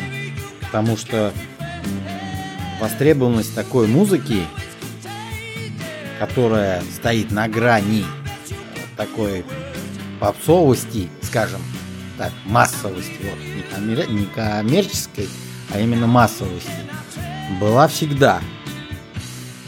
Потому 0.61 0.97
что 0.97 1.33
востребованность 2.81 3.55
такой 3.55 3.87
музыки, 3.87 4.43
которая 6.19 6.83
стоит 6.83 7.31
на 7.31 7.49
грани 7.49 8.05
такой 8.97 9.45
попсовости, 10.21 11.09
скажем 11.23 11.61
так, 12.17 12.33
массовости, 12.45 13.19
вот, 13.23 13.39
не, 13.39 13.63
коммер- 13.63 14.11
не 14.11 14.27
коммерческой, 14.27 15.29
а 15.73 15.81
именно 15.81 16.07
массовости, 16.07 16.71
была 17.61 17.89
всегда. 17.89 18.41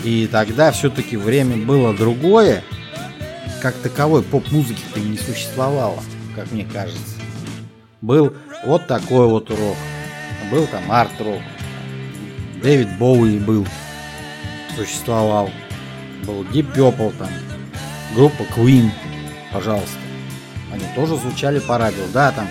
И 0.04 0.28
тогда 0.30 0.70
все-таки 0.70 1.16
время 1.16 1.56
было 1.56 1.92
другое, 1.92 2.62
как 3.60 3.74
таковой 3.76 4.22
поп-музыки-то 4.22 5.00
не 5.00 5.18
существовало, 5.18 6.02
как 6.34 6.52
мне 6.52 6.64
кажется. 6.64 7.16
Был 8.00 8.34
вот 8.64 8.86
такой 8.86 9.26
вот 9.26 9.50
рок, 9.50 9.76
был 10.50 10.66
там 10.68 10.92
арт-рок, 10.92 11.42
Дэвид 12.62 12.96
Боуи 12.98 13.38
был, 13.38 13.66
существовал, 14.76 15.50
был 16.24 16.44
Deep 16.44 16.72
Purple 16.74 17.12
там, 17.18 17.28
группа 18.14 18.42
Queen, 18.56 18.90
пожалуйста. 19.56 19.96
Они 20.70 20.84
тоже 20.94 21.16
звучали 21.16 21.60
по 21.60 21.78
радио. 21.78 22.04
Да, 22.12 22.30
там 22.30 22.48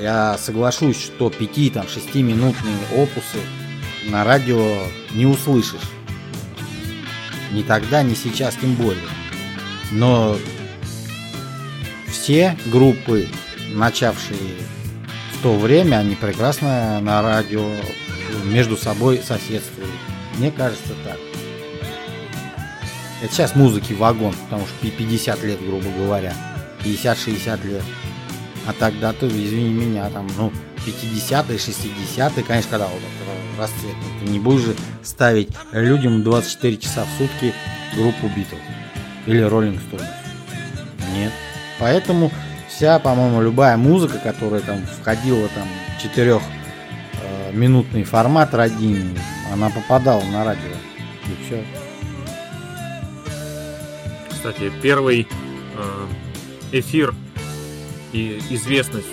я 0.00 0.36
соглашусь, 0.38 1.00
что 1.00 1.30
5 1.30 1.72
там 1.72 1.88
6 1.88 2.14
минутные 2.16 2.76
опусы 2.96 3.38
на 4.06 4.24
радио 4.24 4.78
не 5.14 5.26
услышишь. 5.26 5.88
Ни 7.52 7.62
тогда, 7.62 8.02
ни 8.02 8.14
сейчас, 8.14 8.56
тем 8.56 8.74
более. 8.74 9.02
Но 9.92 10.36
все 12.08 12.58
группы, 12.66 13.28
начавшие 13.72 14.56
в 15.32 15.42
то 15.42 15.56
время, 15.56 15.98
они 15.98 16.16
прекрасно 16.16 17.00
на 17.00 17.22
радио 17.22 17.70
между 18.44 18.76
собой 18.76 19.18
соседствовали. 19.18 19.92
Мне 20.36 20.50
кажется 20.50 20.94
так. 21.04 21.18
Это 23.22 23.32
сейчас 23.32 23.56
музыки 23.56 23.92
вагон, 23.92 24.34
потому 24.44 24.66
что 24.66 24.90
50 24.90 25.42
лет, 25.42 25.64
грубо 25.64 25.88
говоря. 25.90 26.32
50-60 26.84 27.66
лет. 27.66 27.82
А 28.66 28.72
тогда-то, 28.72 29.26
извини 29.26 29.72
меня, 29.72 30.10
там, 30.10 30.28
ну, 30.36 30.52
50-е, 30.86 31.56
60-е, 31.56 32.44
конечно, 32.44 32.70
когда 32.70 32.86
вот 32.86 33.00
расцвет. 33.58 33.94
ну, 34.02 34.26
Ты 34.26 34.32
не 34.32 34.38
будешь 34.38 34.62
же 34.62 34.76
ставить 35.02 35.50
людям 35.72 36.22
24 36.22 36.76
часа 36.76 37.04
в 37.04 37.18
сутки 37.18 37.52
группу 37.96 38.28
Битлз 38.28 38.60
или 39.26 39.40
Роллинг 39.40 39.80
Стоунс. 39.88 40.06
Нет. 41.14 41.32
Поэтому 41.78 42.30
вся, 42.68 42.98
по-моему, 42.98 43.42
любая 43.42 43.76
музыка, 43.76 44.18
которая 44.18 44.60
там 44.60 44.80
входила 45.00 45.48
там 45.48 45.68
в 45.96 46.02
четырех 46.02 46.42
э, 47.22 47.52
минутный 47.52 48.04
формат 48.04 48.54
радийный, 48.54 49.18
она 49.52 49.70
попадала 49.70 50.22
на 50.24 50.44
радио. 50.44 50.62
И 51.26 51.44
все. 51.44 51.64
Кстати, 54.30 54.72
первый 54.82 55.26
э, 55.76 56.06
эфир 56.72 57.14
и 58.12 58.40
известность 58.50 59.06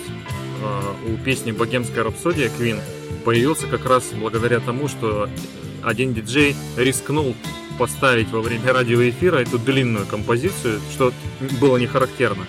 э, 0.62 1.12
у 1.12 1.16
песни 1.24 1.52
«Богемская 1.52 2.04
рапсодия» 2.04 2.50
Queen 2.58 2.80
появился 3.24 3.66
как 3.66 3.86
раз 3.86 4.04
благодаря 4.14 4.60
тому, 4.60 4.88
что 4.88 5.28
один 5.82 6.14
диджей 6.14 6.56
рискнул 6.76 7.34
поставить 7.78 8.30
во 8.30 8.40
время 8.40 8.72
радиоэфира 8.72 9.38
эту 9.38 9.58
длинную 9.58 10.06
композицию, 10.06 10.80
что 10.92 11.12
было 11.60 11.76
не 11.76 11.86
характерно. 11.86 12.46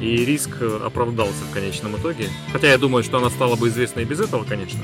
И 0.00 0.24
риск 0.24 0.56
э, 0.60 0.80
оправдался 0.84 1.44
в 1.48 1.52
конечном 1.52 1.96
итоге. 1.96 2.28
Хотя 2.52 2.70
я 2.70 2.78
думаю, 2.78 3.04
что 3.04 3.18
она 3.18 3.30
стала 3.30 3.54
бы 3.56 3.68
известна 3.68 4.00
и 4.00 4.04
без 4.04 4.20
этого, 4.20 4.44
конечно. 4.44 4.80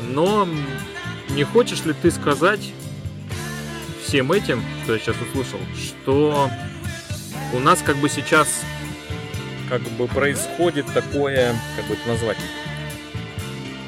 Но 0.00 0.48
не 1.30 1.42
хочешь 1.42 1.84
ли 1.84 1.92
ты 1.92 2.10
сказать 2.10 2.72
всем 4.04 4.30
этим, 4.30 4.62
что 4.84 4.94
я 4.94 5.00
сейчас 5.00 5.16
услышал, 5.28 5.58
что 5.76 6.48
у 7.52 7.58
нас 7.58 7.80
как 7.84 7.96
бы 7.96 8.08
сейчас 8.08 8.48
как 9.68 9.82
бы 9.82 10.06
происходит 10.06 10.86
такое, 10.92 11.54
как 11.76 11.84
бы 11.86 11.94
это 11.94 12.08
назвать, 12.08 12.36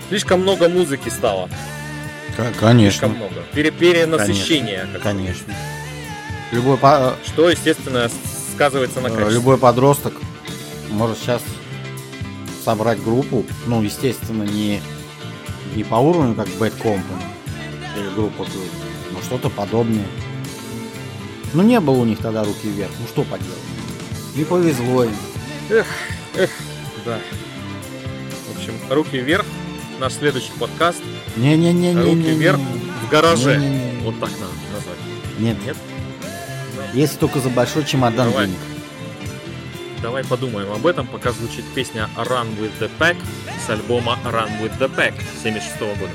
слишком 0.09 0.41
много 0.43 0.69
музыки 0.69 1.09
стало, 1.09 1.49
Конечно. 2.59 3.09
слишком 3.09 3.17
много, 3.17 3.43
Пере- 3.53 3.71
перенасыщение. 3.71 4.81
какое-то. 4.81 5.01
Конечно. 5.01 5.55
Любой, 6.53 6.77
по- 6.79 7.15
что, 7.27 7.49
естественно, 7.51 8.09
сказывается 8.55 9.01
на 9.01 9.09
э, 9.09 9.11
качестве. 9.11 9.35
любой 9.35 9.59
подросток 9.59 10.15
может 10.91 11.19
сейчас 11.19 11.43
собрать 12.65 13.03
группу, 13.03 13.45
ну, 13.67 13.83
естественно, 13.83 14.43
не, 14.43 14.81
не 15.75 15.85
по 15.85 15.97
уровню, 15.97 16.35
как 16.35 16.49
Bad 16.49 16.73
Company 16.83 17.23
или 17.97 18.09
группа 18.15 18.47
но 19.13 19.21
что-то 19.23 19.49
подобное. 19.51 20.07
Ну, 21.55 21.63
не 21.63 21.81
было 21.81 21.97
у 21.97 22.05
них 22.05 22.19
тогда 22.19 22.45
руки 22.45 22.69
вверх, 22.69 22.91
ну 23.01 23.07
что 23.07 23.23
поделать. 23.25 23.59
Не 24.35 24.45
повезло 24.45 25.05
им. 25.05 25.15
Да. 27.05 27.19
В 28.47 28.57
общем, 28.57 28.75
руки 28.91 29.19
вверх. 29.19 29.47
Наш 29.99 30.15
следующий 30.15 30.53
подкаст. 30.59 31.03
Не-не-не-не. 31.37 32.01
Руки 32.03 32.31
вверх 32.31 32.59
в 32.59 33.11
гараже. 33.11 33.57
Не-не-не. 33.57 34.01
Вот 34.03 34.21
так 34.21 34.31
надо 34.33 34.53
назвать. 34.73 34.99
Нет, 35.39 35.57
Нет? 35.65 35.77
если 36.93 37.17
только 37.17 37.41
за 37.41 37.49
большой 37.49 37.85
чемодан 37.85 38.31
Давай. 38.31 38.47
денег. 38.47 38.59
Давай 40.03 40.25
подумаем 40.25 40.71
об 40.71 40.87
этом, 40.87 41.07
пока 41.07 41.33
звучит 41.33 41.65
песня 41.75 42.09
Run 42.17 42.57
with 42.59 42.71
the 42.79 42.91
Pack 42.99 43.17
с 43.67 43.71
альбома 43.71 44.19
Run 44.25 44.61
with 44.63 44.79
the 44.79 44.89
Pack 44.95 45.15
76 45.43 45.81
года. 45.81 46.13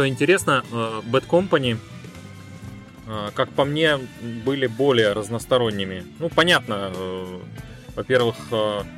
Что 0.00 0.08
интересно, 0.08 0.64
э, 0.72 1.02
Bad 1.12 1.26
Company, 1.28 1.76
э, 3.06 3.30
как 3.34 3.50
по 3.50 3.66
мне, 3.66 3.98
были 4.46 4.66
более 4.66 5.12
разносторонними. 5.12 6.06
Ну, 6.18 6.30
понятно, 6.30 6.90
э, 6.90 7.38
во-первых, 7.96 8.36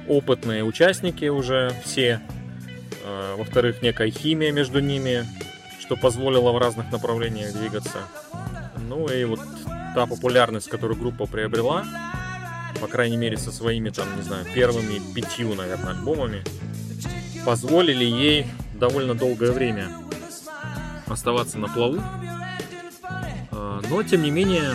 опытные 0.06 0.62
участники 0.62 1.24
уже 1.24 1.74
все, 1.84 2.20
во-вторых, 3.36 3.82
некая 3.82 4.10
химия 4.10 4.52
между 4.52 4.78
ними, 4.78 5.26
что 5.80 5.96
позволило 5.96 6.52
в 6.52 6.58
разных 6.58 6.92
направлениях 6.92 7.52
двигаться. 7.52 7.98
Ну 8.88 9.08
и 9.08 9.24
вот 9.24 9.40
та 9.96 10.06
популярность, 10.06 10.68
которую 10.68 11.00
группа 11.00 11.26
приобрела, 11.26 11.84
по 12.80 12.86
крайней 12.86 13.16
мере, 13.16 13.36
со 13.36 13.50
своими, 13.50 13.90
там, 13.90 14.06
не 14.16 14.22
знаю, 14.22 14.46
первыми 14.54 15.00
пятью, 15.16 15.52
наверное, 15.54 15.94
альбомами, 15.94 16.44
позволили 17.44 18.04
ей 18.04 18.46
довольно 18.74 19.16
долгое 19.16 19.50
время 19.50 19.88
оставаться 21.12 21.58
на 21.58 21.68
плаву. 21.68 22.02
А, 23.50 23.80
Но, 23.88 24.02
тем 24.02 24.22
не 24.22 24.30
менее, 24.30 24.74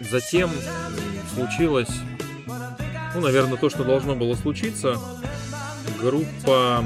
затем 0.00 0.50
случилось, 1.34 1.90
ну, 3.14 3.20
наверное, 3.20 3.56
то, 3.56 3.70
что 3.70 3.84
должно 3.84 4.14
было 4.14 4.34
случиться. 4.34 4.98
Группа 6.00 6.84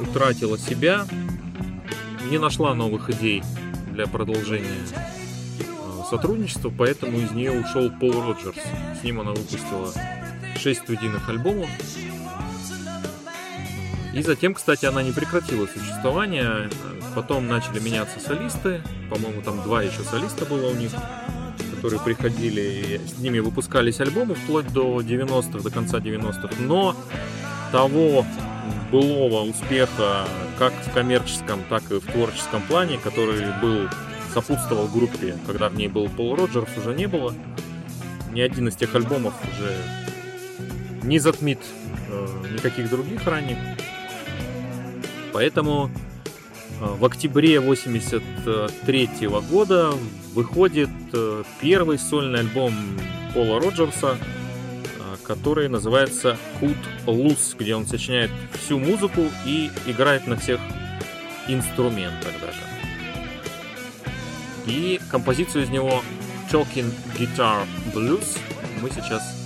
утратила 0.00 0.58
себя, 0.58 1.06
не 2.30 2.38
нашла 2.38 2.74
новых 2.74 3.10
идей 3.10 3.42
для 3.90 4.06
продолжения 4.06 4.86
а, 5.60 6.04
сотрудничества, 6.08 6.72
поэтому 6.76 7.18
из 7.18 7.30
нее 7.32 7.52
ушел 7.52 7.90
Пол 7.90 8.12
Роджерс. 8.12 8.56
С 9.00 9.04
ним 9.04 9.20
она 9.20 9.32
выпустила 9.32 9.92
6 10.56 10.80
студийных 10.80 11.28
альбомов. 11.28 11.68
И 14.14 14.22
затем, 14.22 14.54
кстати, 14.54 14.84
она 14.84 15.02
не 15.02 15.12
прекратила 15.12 15.66
существование. 15.66 16.68
Потом 17.14 17.48
начали 17.48 17.80
меняться 17.80 18.20
солисты. 18.20 18.82
По-моему, 19.10 19.42
там 19.42 19.62
два 19.62 19.82
еще 19.82 20.02
солиста 20.02 20.44
было 20.44 20.68
у 20.68 20.74
них, 20.74 20.92
которые 21.74 22.00
приходили. 22.00 22.60
И 22.60 23.00
с 23.06 23.18
ними 23.18 23.38
выпускались 23.38 24.00
альбомы 24.00 24.34
вплоть 24.34 24.70
до 24.72 25.00
90-х, 25.00 25.60
до 25.60 25.70
конца 25.70 25.98
90-х. 25.98 26.54
Но 26.60 26.94
того 27.70 28.26
былого 28.90 29.48
успеха 29.48 30.26
как 30.58 30.74
в 30.74 30.92
коммерческом, 30.92 31.60
так 31.68 31.90
и 31.90 31.94
в 31.98 32.04
творческом 32.04 32.62
плане, 32.62 32.98
который 32.98 33.40
был 33.60 33.88
сопутствовал 34.32 34.86
группе, 34.88 35.36
когда 35.46 35.68
в 35.68 35.74
ней 35.74 35.88
был 35.88 36.08
Пол 36.08 36.36
Роджерс, 36.36 36.68
уже 36.76 36.94
не 36.94 37.06
было. 37.06 37.34
Ни 38.32 38.40
один 38.40 38.68
из 38.68 38.76
тех 38.76 38.94
альбомов 38.94 39.34
уже 39.52 39.76
не 41.02 41.18
затмит 41.18 41.58
э, 42.10 42.26
никаких 42.54 42.88
других 42.90 43.26
ранних. 43.26 43.58
Поэтому 45.32 45.90
э, 46.80 46.84
в 46.84 47.04
октябре 47.04 47.58
83 47.60 49.08
года 49.50 49.94
выходит 50.34 50.90
э, 51.12 51.42
первый 51.60 51.98
сольный 51.98 52.40
альбом 52.40 52.74
Пола 53.34 53.60
Роджерса, 53.60 54.18
э, 54.18 55.16
который 55.24 55.68
называется 55.68 56.36
Cut 56.60 56.76
Loose, 57.06 57.56
где 57.58 57.74
он 57.74 57.86
сочиняет 57.86 58.30
всю 58.62 58.78
музыку 58.78 59.22
и 59.46 59.70
играет 59.86 60.26
на 60.26 60.36
всех 60.36 60.60
инструментах 61.48 62.32
даже. 62.40 62.60
И 64.66 65.00
композицию 65.10 65.64
из 65.64 65.70
него 65.70 66.02
Talking 66.50 66.92
Guitar 67.18 67.64
Blues 67.94 68.38
мы 68.80 68.90
сейчас 68.90 69.41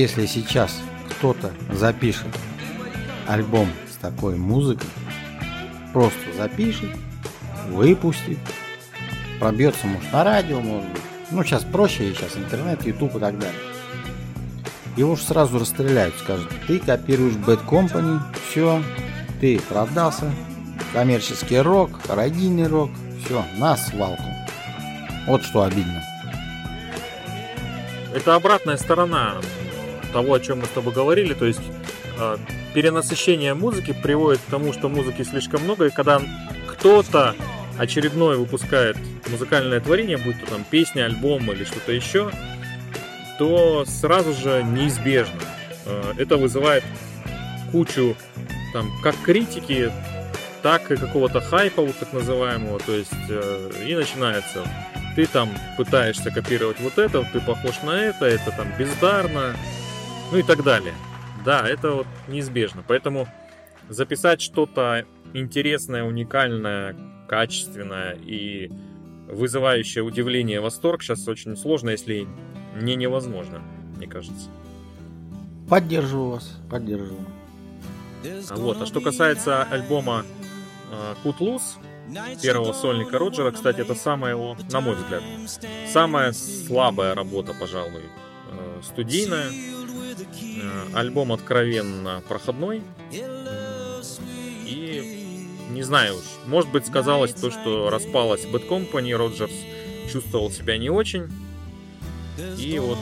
если 0.00 0.24
сейчас 0.24 0.80
кто-то 1.10 1.52
запишет 1.70 2.28
альбом 3.26 3.68
с 3.92 3.96
такой 3.96 4.34
музыкой, 4.34 4.88
просто 5.92 6.18
запишет, 6.38 6.90
выпустит, 7.68 8.38
пробьется, 9.38 9.86
может, 9.86 10.10
на 10.10 10.24
радио, 10.24 10.60
может 10.60 10.90
быть. 10.90 11.02
Ну, 11.30 11.44
сейчас 11.44 11.64
проще, 11.64 12.14
сейчас 12.14 12.34
интернет, 12.36 12.84
YouTube 12.86 13.16
и 13.16 13.18
так 13.18 13.38
далее. 13.38 13.60
Его 14.96 15.12
уж 15.12 15.20
сразу 15.20 15.58
расстреляют, 15.58 16.14
скажут, 16.16 16.50
ты 16.66 16.78
копируешь 16.78 17.34
Bad 17.34 17.66
Company, 17.68 18.20
все, 18.48 18.82
ты 19.38 19.60
продался, 19.60 20.32
коммерческий 20.94 21.58
рок, 21.58 21.90
радийный 22.08 22.68
рок, 22.68 22.90
все, 23.22 23.44
на 23.58 23.76
свалку. 23.76 24.24
Вот 25.26 25.42
что 25.42 25.64
обидно. 25.64 26.02
Это 28.14 28.34
обратная 28.34 28.78
сторона 28.78 29.36
того, 30.10 30.34
о 30.34 30.40
чем 30.40 30.60
мы 30.60 30.66
с 30.66 30.70
тобой 30.70 30.92
говорили. 30.92 31.34
То 31.34 31.46
есть 31.46 31.62
э, 32.18 32.36
перенасыщение 32.74 33.54
музыки 33.54 33.92
приводит 33.92 34.40
к 34.40 34.50
тому, 34.50 34.72
что 34.72 34.88
музыки 34.88 35.22
слишком 35.22 35.62
много, 35.62 35.86
и 35.86 35.90
когда 35.90 36.20
кто-то 36.68 37.34
очередное 37.78 38.36
выпускает 38.36 38.96
музыкальное 39.28 39.80
творение, 39.80 40.18
будь 40.18 40.40
то 40.40 40.46
там 40.46 40.64
песня, 40.68 41.04
альбом 41.04 41.50
или 41.52 41.64
что-то 41.64 41.92
еще, 41.92 42.30
то 43.38 43.84
сразу 43.86 44.34
же 44.34 44.62
неизбежно 44.62 45.40
э, 45.86 46.14
это 46.18 46.36
вызывает 46.36 46.84
кучу 47.72 48.16
там 48.72 48.90
как 49.02 49.16
критики, 49.24 49.90
так 50.62 50.90
и 50.90 50.96
какого-то 50.96 51.40
хайпа 51.40 51.82
вот 51.82 51.96
так 51.98 52.12
называемого, 52.12 52.78
то 52.80 52.92
есть 52.92 53.12
э, 53.28 53.70
и 53.86 53.94
начинается 53.94 54.64
ты 55.16 55.26
там 55.26 55.48
пытаешься 55.76 56.30
копировать 56.30 56.78
вот 56.80 56.98
это, 56.98 57.26
ты 57.32 57.40
похож 57.40 57.82
на 57.82 57.90
это, 57.92 58.26
это 58.26 58.50
там 58.52 58.68
бездарно, 58.78 59.56
ну 60.30 60.38
и 60.38 60.42
так 60.42 60.62
далее. 60.62 60.94
Да, 61.44 61.66
это 61.68 61.92
вот 61.92 62.06
неизбежно. 62.28 62.84
Поэтому 62.86 63.28
записать 63.88 64.40
что-то 64.40 65.04
интересное, 65.32 66.04
уникальное, 66.04 66.96
качественное 67.28 68.16
и 68.20 68.70
вызывающее 69.28 70.02
удивление 70.02 70.60
восторг 70.60 71.02
сейчас 71.02 71.26
очень 71.28 71.56
сложно, 71.56 71.90
если 71.90 72.26
не 72.76 72.96
невозможно, 72.96 73.62
мне 73.96 74.06
кажется. 74.06 74.48
Поддерживаю 75.68 76.30
вас, 76.30 76.58
поддерживаю. 76.68 77.24
А 78.50 78.56
Вот. 78.56 78.82
А 78.82 78.86
что 78.86 79.00
касается 79.00 79.62
альбома 79.62 80.24
э, 80.90 81.14
Cut 81.24 81.38
Loose, 81.38 81.78
первого 82.42 82.72
сольника 82.72 83.18
Роджера, 83.18 83.52
кстати, 83.52 83.80
это 83.80 83.94
самая 83.94 84.32
его, 84.32 84.56
на 84.72 84.80
мой 84.80 84.96
взгляд, 84.96 85.22
самая 85.92 86.32
слабая 86.32 87.14
работа, 87.14 87.54
пожалуй, 87.58 88.02
э, 88.50 88.80
студийная. 88.82 89.50
Э, 90.40 90.86
Альбом 90.94 91.32
откровенно 91.32 92.22
проходной. 92.28 92.82
И 94.66 95.48
не 95.70 95.82
знаю 95.82 96.16
уж, 96.16 96.24
может 96.46 96.70
быть 96.70 96.86
сказалось 96.86 97.32
то, 97.32 97.50
что 97.50 97.90
распалась 97.90 98.44
Bad 98.44 98.68
Company, 98.68 99.14
Роджерс 99.16 99.52
чувствовал 100.10 100.50
себя 100.50 100.78
не 100.78 100.90
очень. 100.90 101.28
И 102.58 102.78
вот 102.78 102.98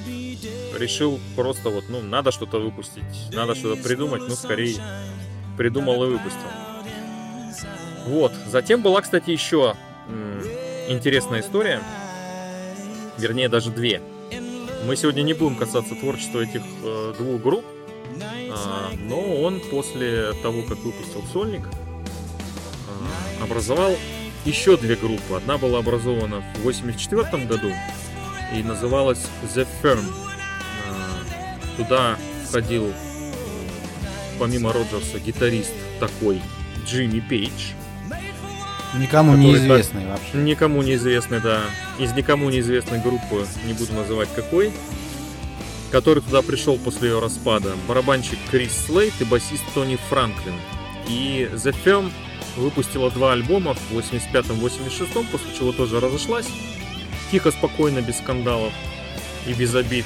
решил 0.76 1.20
просто 1.36 1.70
вот, 1.70 1.84
ну, 1.88 2.00
надо 2.00 2.32
что-то 2.32 2.58
выпустить, 2.58 3.04
надо 3.32 3.54
что-то 3.54 3.82
придумать, 3.82 4.22
ну, 4.28 4.34
скорее 4.34 4.76
придумал 5.56 6.04
и 6.04 6.08
выпустил. 6.08 6.48
Вот. 8.06 8.32
Затем 8.50 8.82
была, 8.82 9.02
кстати, 9.02 9.30
еще 9.30 9.76
интересная 10.88 11.40
история. 11.40 11.82
Вернее, 13.18 13.48
даже 13.48 13.70
две. 13.70 14.00
Мы 14.84 14.96
сегодня 14.96 15.22
не 15.22 15.34
будем 15.34 15.56
касаться 15.56 15.94
творчества 15.94 16.40
этих 16.40 16.62
э, 16.84 17.14
двух 17.18 17.42
групп. 17.42 17.64
а, 18.52 18.90
но 19.08 19.20
он 19.42 19.60
после 19.70 20.32
того, 20.42 20.62
как 20.62 20.78
выпустил 20.78 21.22
сольник, 21.32 21.62
а, 22.88 23.44
образовал 23.44 23.94
еще 24.44 24.76
две 24.76 24.96
группы. 24.96 25.34
Одна 25.36 25.58
была 25.58 25.80
образована 25.80 26.42
в 26.56 26.62
84 26.62 27.44
году 27.46 27.70
и 28.56 28.62
называлась 28.62 29.26
The 29.54 29.66
Firm. 29.82 30.04
А, 30.88 31.76
Туда 31.76 32.16
входил 32.48 32.92
помимо 34.38 34.72
Роджерса 34.72 35.18
гитарист 35.18 35.74
такой 36.00 36.40
Джимми 36.86 37.20
Пейдж. 37.20 37.72
Никому 38.96 39.36
неизвестный 39.36 40.06
вообще. 40.06 40.36
Никому 40.38 40.82
неизвестный, 40.82 41.40
да. 41.40 41.60
Из 41.98 42.12
никому 42.12 42.48
неизвестной 42.48 43.00
группы, 43.00 43.44
не 43.66 43.72
буду 43.72 43.92
называть 43.92 44.28
какой, 44.34 44.72
который 45.90 46.22
туда 46.22 46.42
пришел 46.42 46.78
после 46.78 47.08
ее 47.08 47.18
распада. 47.18 47.74
Барабанщик 47.88 48.38
Крис 48.50 48.87
Слейт 48.87 49.14
и 49.20 49.24
басист 49.24 49.64
Тони 49.74 49.98
Франклин. 50.08 50.54
И 51.08 51.50
The 51.52 51.74
Firm 51.84 52.12
выпустила 52.56 53.11
два 53.11 53.32
альбома 53.32 53.74
в 53.74 53.92
85-86, 53.92 55.26
после 55.32 55.54
чего 55.58 55.72
тоже 55.72 55.98
разошлась. 55.98 56.46
Тихо, 57.32 57.50
спокойно, 57.50 58.00
без 58.00 58.18
скандалов 58.18 58.72
и 59.46 59.52
без 59.52 59.74
обид. 59.74 60.04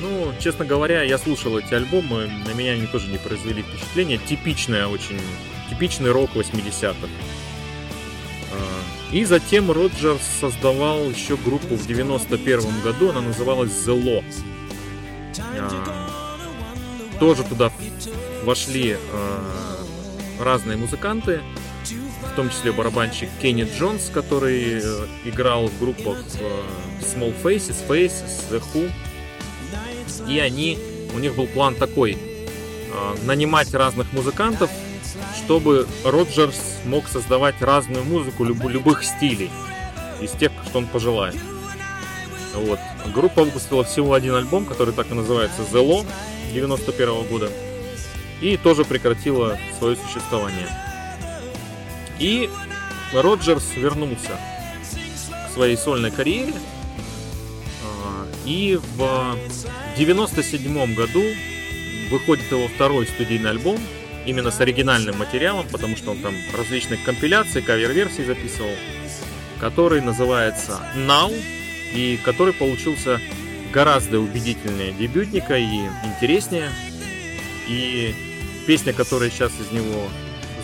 Ну, 0.00 0.32
честно 0.40 0.64
говоря, 0.64 1.02
я 1.02 1.16
слушал 1.18 1.56
эти 1.58 1.74
альбомы, 1.74 2.26
на 2.26 2.52
меня 2.54 2.72
они 2.72 2.86
тоже 2.86 3.08
не 3.08 3.18
произвели 3.18 3.62
впечатления. 3.62 4.18
Типичная 4.18 4.88
очень, 4.88 5.20
типичный 5.70 6.10
рок 6.10 6.30
80-х. 6.34 7.08
И 9.12 9.24
затем 9.24 9.70
Роджерс 9.70 10.22
создавал 10.40 11.08
еще 11.08 11.36
группу 11.36 11.76
в 11.76 11.86
91 11.86 12.80
году, 12.82 13.10
она 13.10 13.20
называлась 13.20 13.70
The 13.86 14.02
Law. 14.02 14.24
А, 15.58 16.10
Тоже 17.20 17.44
туда 17.44 17.70
вошли 18.42 18.96
а, 19.12 19.74
разные 20.40 20.76
музыканты, 20.76 21.40
в 22.32 22.36
том 22.36 22.50
числе 22.50 22.72
барабанщик 22.72 23.28
Кенни 23.40 23.62
Джонс, 23.78 24.10
который 24.12 24.80
э, 24.82 25.06
играл 25.24 25.68
в 25.68 25.78
группах 25.78 26.18
э, 26.40 26.62
Small 27.00 27.32
Faces, 27.40 27.76
Faces, 27.86 28.50
The 28.50 28.60
Who. 28.72 28.90
И 30.28 30.40
они, 30.40 30.78
у 31.14 31.20
них 31.20 31.36
был 31.36 31.46
план 31.46 31.76
такой, 31.76 32.18
а, 32.92 33.14
нанимать 33.24 33.72
разных 33.72 34.12
музыкантов, 34.12 34.70
чтобы 35.36 35.86
Роджерс 36.04 36.78
мог 36.84 37.08
создавать 37.08 37.60
разную 37.60 38.04
музыку 38.04 38.44
любых 38.44 39.04
стилей, 39.04 39.50
из 40.20 40.30
тех, 40.32 40.52
что 40.66 40.78
он 40.78 40.86
пожелает. 40.86 41.36
Вот. 42.54 42.78
Группа 43.12 43.44
выпустила 43.44 43.84
всего 43.84 44.14
один 44.14 44.34
альбом, 44.34 44.64
который 44.64 44.94
так 44.94 45.10
и 45.10 45.14
называется 45.14 45.62
The 45.72 45.84
Law 45.84 46.06
91 46.52 47.26
года. 47.28 47.50
И 48.40 48.56
тоже 48.56 48.84
прекратила 48.84 49.58
свое 49.78 49.96
существование. 49.96 50.68
И 52.18 52.48
Роджерс 53.12 53.72
вернулся 53.76 54.38
к 55.48 55.52
своей 55.52 55.76
сольной 55.76 56.10
карьере. 56.10 56.54
А, 57.82 58.26
И 58.44 58.78
в 58.96 59.36
97 59.96 60.94
году 60.94 61.22
выходит 62.10 62.50
его 62.50 62.68
второй 62.68 63.06
студийный 63.06 63.50
альбом, 63.50 63.78
именно 64.26 64.50
с 64.50 64.60
оригинальным 64.60 65.18
материалом, 65.18 65.66
потому 65.70 65.96
что 65.96 66.12
он 66.12 66.18
там 66.18 66.34
различные 66.56 66.98
компиляции, 66.98 67.60
кавер-версии 67.60 68.22
записывал, 68.22 68.70
который 69.60 70.00
называется 70.00 70.80
Now, 70.96 71.32
и 71.92 72.18
который 72.24 72.52
получился 72.52 73.20
гораздо 73.72 74.20
убедительнее 74.20 74.92
дебютника 74.92 75.56
и 75.56 75.86
интереснее. 76.04 76.70
И 77.68 78.14
песня, 78.66 78.92
которая 78.92 79.30
сейчас 79.30 79.52
из 79.60 79.70
него 79.72 80.08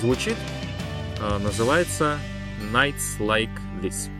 звучит, 0.00 0.36
а, 1.20 1.38
называется 1.38 2.18
Nights 2.72 3.18
Like 3.18 3.50
This. 3.82 4.10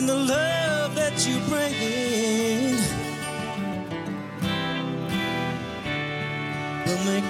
and 0.00 0.08
the 0.08 0.14
love 0.14 0.94
that 0.94 1.26
you 1.26 1.36
bring 1.48 1.74
will 1.80 2.59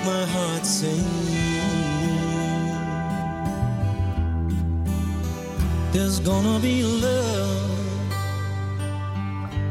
my 0.04 0.24
heart 0.26 0.64
sing. 0.66 1.04
There's 5.92 6.20
gonna 6.20 6.58
be 6.60 6.82
love, 6.82 8.14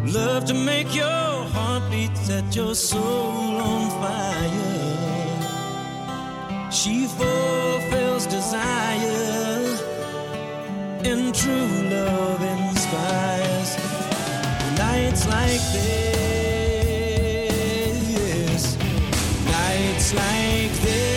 love 0.05 0.45
to 0.45 0.53
make 0.53 0.93
your 0.95 1.45
heart 1.53 1.83
beat, 1.91 2.15
set 2.17 2.55
your 2.55 2.75
soul 2.75 3.61
on 3.71 3.89
fire. 4.01 4.89
She 6.71 7.07
fulfills 7.07 8.25
desire 8.27 9.39
and 11.03 11.33
true 11.33 11.89
love 11.89 12.41
inspires 12.41 13.77
nights 14.77 15.27
like 15.27 15.61
this 15.73 16.18
Never 20.13 21.09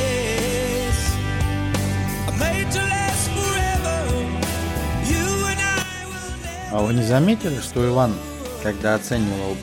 А 6.72 6.80
вы 6.80 6.94
не 6.94 7.02
заметили, 7.02 7.60
что 7.60 7.86
Иван, 7.86 8.14
когда 8.62 8.94
оценивал 8.94 9.58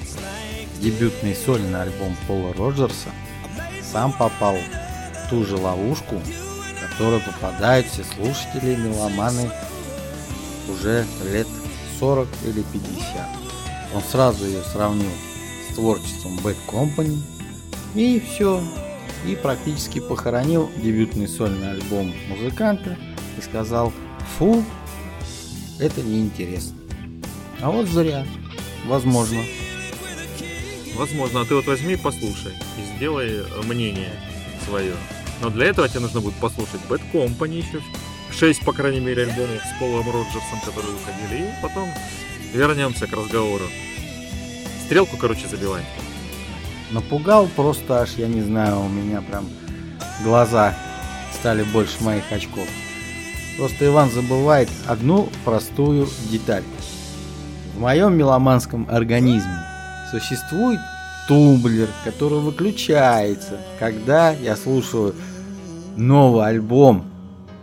дебютный 0.79 1.35
сольный 1.35 1.81
альбом 1.81 2.15
Пола 2.27 2.53
Роджерса, 2.53 3.09
сам 3.81 4.13
попал 4.13 4.55
в 4.55 5.29
ту 5.29 5.43
же 5.43 5.57
ловушку, 5.57 6.17
в 6.17 6.87
которую 6.87 7.21
попадают 7.21 7.87
все 7.87 8.03
слушатели 8.03 8.73
и 8.73 8.77
меломаны 8.77 9.49
уже 10.71 11.03
лет 11.31 11.47
40 11.99 12.27
или 12.45 12.61
50. 12.61 13.27
Он 13.95 14.03
сразу 14.03 14.45
ее 14.45 14.61
сравнил 14.61 15.11
с 15.67 15.73
творчеством 15.73 16.37
Bad 16.43 16.57
Company 16.67 17.17
и 17.95 18.19
все. 18.19 18.61
И 19.25 19.35
практически 19.35 19.99
похоронил 19.99 20.69
дебютный 20.77 21.27
сольный 21.27 21.71
альбом 21.71 22.13
музыканта 22.29 22.97
и 23.37 23.41
сказал, 23.41 23.91
фу, 24.37 24.63
это 25.79 26.01
неинтересно. 26.01 26.77
А 27.61 27.71
вот 27.71 27.87
зря. 27.87 28.25
Возможно. 28.85 29.41
Возможно, 30.95 31.41
а 31.41 31.45
ты 31.45 31.55
вот 31.55 31.65
возьми 31.67 31.93
и 31.93 31.97
послушай 31.97 32.53
и 32.77 32.97
сделай 32.97 33.29
э, 33.29 33.61
мнение. 33.63 34.11
свое. 34.65 34.93
Но 35.41 35.49
для 35.49 35.67
этого 35.67 35.87
тебе 35.87 36.01
нужно 36.01 36.21
будет 36.21 36.35
послушать 36.35 36.81
Bad 36.89 37.01
Company 37.13 37.57
еще. 37.57 37.81
Шесть, 38.31 38.63
по 38.63 38.73
крайней 38.73 38.99
мере, 38.99 39.23
альбомов 39.23 39.61
с 39.61 39.79
Полом 39.79 40.05
Роджерсом, 40.05 40.59
которые 40.65 40.93
выходили. 40.93 41.49
И 41.49 41.61
потом 41.61 41.89
вернемся 42.53 43.07
к 43.07 43.13
разговору. 43.13 43.65
Стрелку, 44.85 45.17
короче, 45.17 45.47
забивай. 45.47 45.83
Напугал 46.91 47.47
просто 47.55 48.01
аж, 48.01 48.15
я 48.17 48.27
не 48.27 48.41
знаю, 48.41 48.79
у 48.81 48.89
меня 48.89 49.21
прям 49.21 49.45
глаза 50.23 50.73
стали 51.33 51.63
больше 51.63 52.03
моих 52.03 52.31
очков. 52.31 52.67
Просто 53.57 53.85
Иван 53.85 54.09
забывает 54.09 54.69
одну 54.87 55.29
простую 55.45 56.07
деталь. 56.31 56.63
В 57.75 57.81
моем 57.81 58.17
меломанском 58.17 58.87
организме 58.89 59.63
существует 60.11 60.79
тумблер, 61.27 61.89
который 62.03 62.39
выключается, 62.39 63.59
когда 63.77 64.31
я 64.31 64.55
слушаю 64.55 65.13
новый 65.95 66.47
альбом 66.47 67.05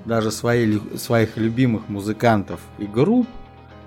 даже 0.05 0.31
свои, 0.31 0.79
своих 0.97 1.37
любимых 1.37 1.89
музыкантов 1.89 2.61
и 2.79 2.85
групп, 2.85 3.27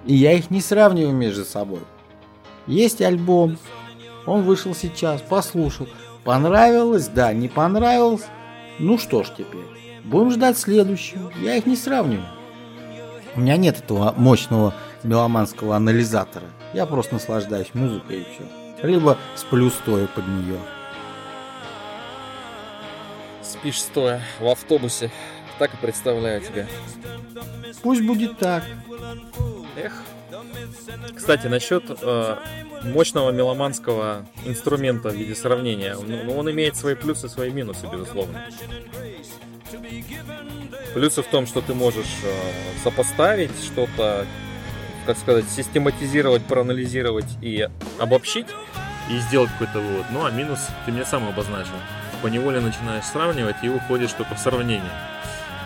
и 0.05 0.13
я 0.13 0.33
их 0.33 0.51
не 0.51 0.59
сравниваю 0.59 1.15
между 1.15 1.45
собой. 1.45 1.79
Есть 2.67 3.01
альбом, 3.01 3.57
он 4.29 4.43
вышел 4.43 4.75
сейчас, 4.75 5.21
послушал. 5.21 5.87
Понравилось? 6.23 7.07
Да, 7.07 7.33
не 7.33 7.47
понравилось? 7.47 8.25
Ну 8.77 8.97
что 8.97 9.23
ж 9.23 9.29
теперь, 9.37 9.65
будем 10.03 10.31
ждать 10.31 10.57
следующего. 10.57 11.31
Я 11.41 11.55
их 11.55 11.65
не 11.65 11.75
сравниваю. 11.75 12.27
У 13.35 13.41
меня 13.41 13.57
нет 13.57 13.79
этого 13.79 14.13
мощного 14.15 14.73
меломанского 15.03 15.75
анализатора. 15.75 16.45
Я 16.73 16.85
просто 16.85 17.15
наслаждаюсь 17.15 17.73
музыкой 17.73 18.21
и 18.21 18.23
все. 18.23 18.87
Либо 18.87 19.17
сплю 19.35 19.69
стоя 19.69 20.07
под 20.07 20.27
нее. 20.27 20.59
Спишь 23.41 23.81
стоя 23.81 24.21
в 24.39 24.47
автобусе. 24.47 25.11
Так 25.57 25.73
и 25.73 25.77
представляю 25.77 26.41
тебя. 26.41 26.67
Пусть 27.81 28.05
будет 28.05 28.37
так. 28.37 28.63
Эх. 29.75 30.03
Кстати, 31.15 31.47
насчет 31.47 31.83
э, 32.01 32.35
мощного 32.83 33.31
меломанского 33.31 34.25
инструмента 34.45 35.09
в 35.09 35.13
виде 35.15 35.35
сравнения. 35.35 35.95
Ну, 35.95 36.23
ну, 36.23 36.37
он 36.37 36.49
имеет 36.51 36.75
свои 36.75 36.95
плюсы 36.95 37.27
и 37.27 37.29
свои 37.29 37.51
минусы, 37.51 37.87
безусловно. 37.91 38.45
Плюсы 40.93 41.21
в 41.21 41.27
том, 41.27 41.45
что 41.45 41.61
ты 41.61 41.73
можешь 41.73 42.17
э, 42.23 42.81
сопоставить 42.83 43.51
что-то, 43.63 44.25
так 45.05 45.17
сказать, 45.17 45.45
систематизировать, 45.49 46.43
проанализировать 46.45 47.27
и 47.41 47.67
обобщить, 47.99 48.47
и 49.09 49.17
сделать 49.19 49.49
какой-то 49.51 49.79
вывод. 49.79 50.05
Ну, 50.11 50.25
а 50.25 50.31
минус 50.31 50.59
ты 50.85 50.91
мне 50.91 51.05
сам 51.05 51.27
обозначил. 51.27 51.73
По 52.21 52.27
неволе 52.27 52.59
начинаешь 52.59 53.05
сравнивать 53.05 53.57
и 53.63 53.69
уходишь 53.69 54.11
только 54.13 54.35
в 54.35 54.39
сравнение. 54.39 54.91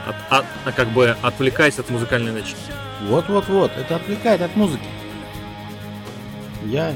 От, 0.06 0.16
от- 0.40 0.46
а 0.66 0.72
как 0.72 0.90
бы 0.90 1.16
отвлекаясь 1.22 1.80
от 1.80 1.90
музыкальной 1.90 2.32
начинки. 2.32 2.72
Вот-вот-вот, 3.10 3.72
это 3.78 3.98
отвлекает 3.98 4.42
от 4.42 4.56
музыки. 4.56 4.86
Я 6.66 6.94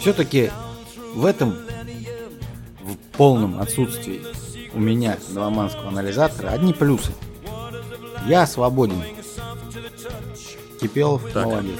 все-таки 0.00 0.50
в 1.14 1.24
этом, 1.24 1.56
в 2.80 2.96
полном 3.16 3.60
отсутствии 3.60 4.22
у 4.72 4.80
меня 4.80 5.16
меломанского 5.30 5.88
анализатора 5.88 6.48
одни 6.48 6.72
плюсы. 6.72 7.12
Я 8.26 8.46
свободен. 8.46 9.02
Кипелов 10.80 11.22
Так. 11.32 11.46
молодец. 11.46 11.78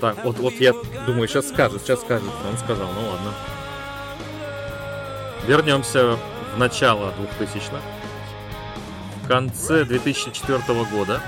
Так, 0.00 0.24
вот, 0.24 0.38
вот 0.38 0.52
я 0.54 0.72
думаю, 1.06 1.26
сейчас 1.26 1.48
скажет, 1.48 1.82
сейчас 1.82 2.02
скажет. 2.02 2.28
Он 2.48 2.58
сказал, 2.58 2.86
ну 2.94 3.08
ладно. 3.08 3.32
Вернемся 5.46 6.18
в 6.54 6.58
начало 6.58 7.14
2000-х. 7.40 7.80
В 9.24 9.28
конце 9.28 9.84
2004 9.84 10.60
года 10.92 11.22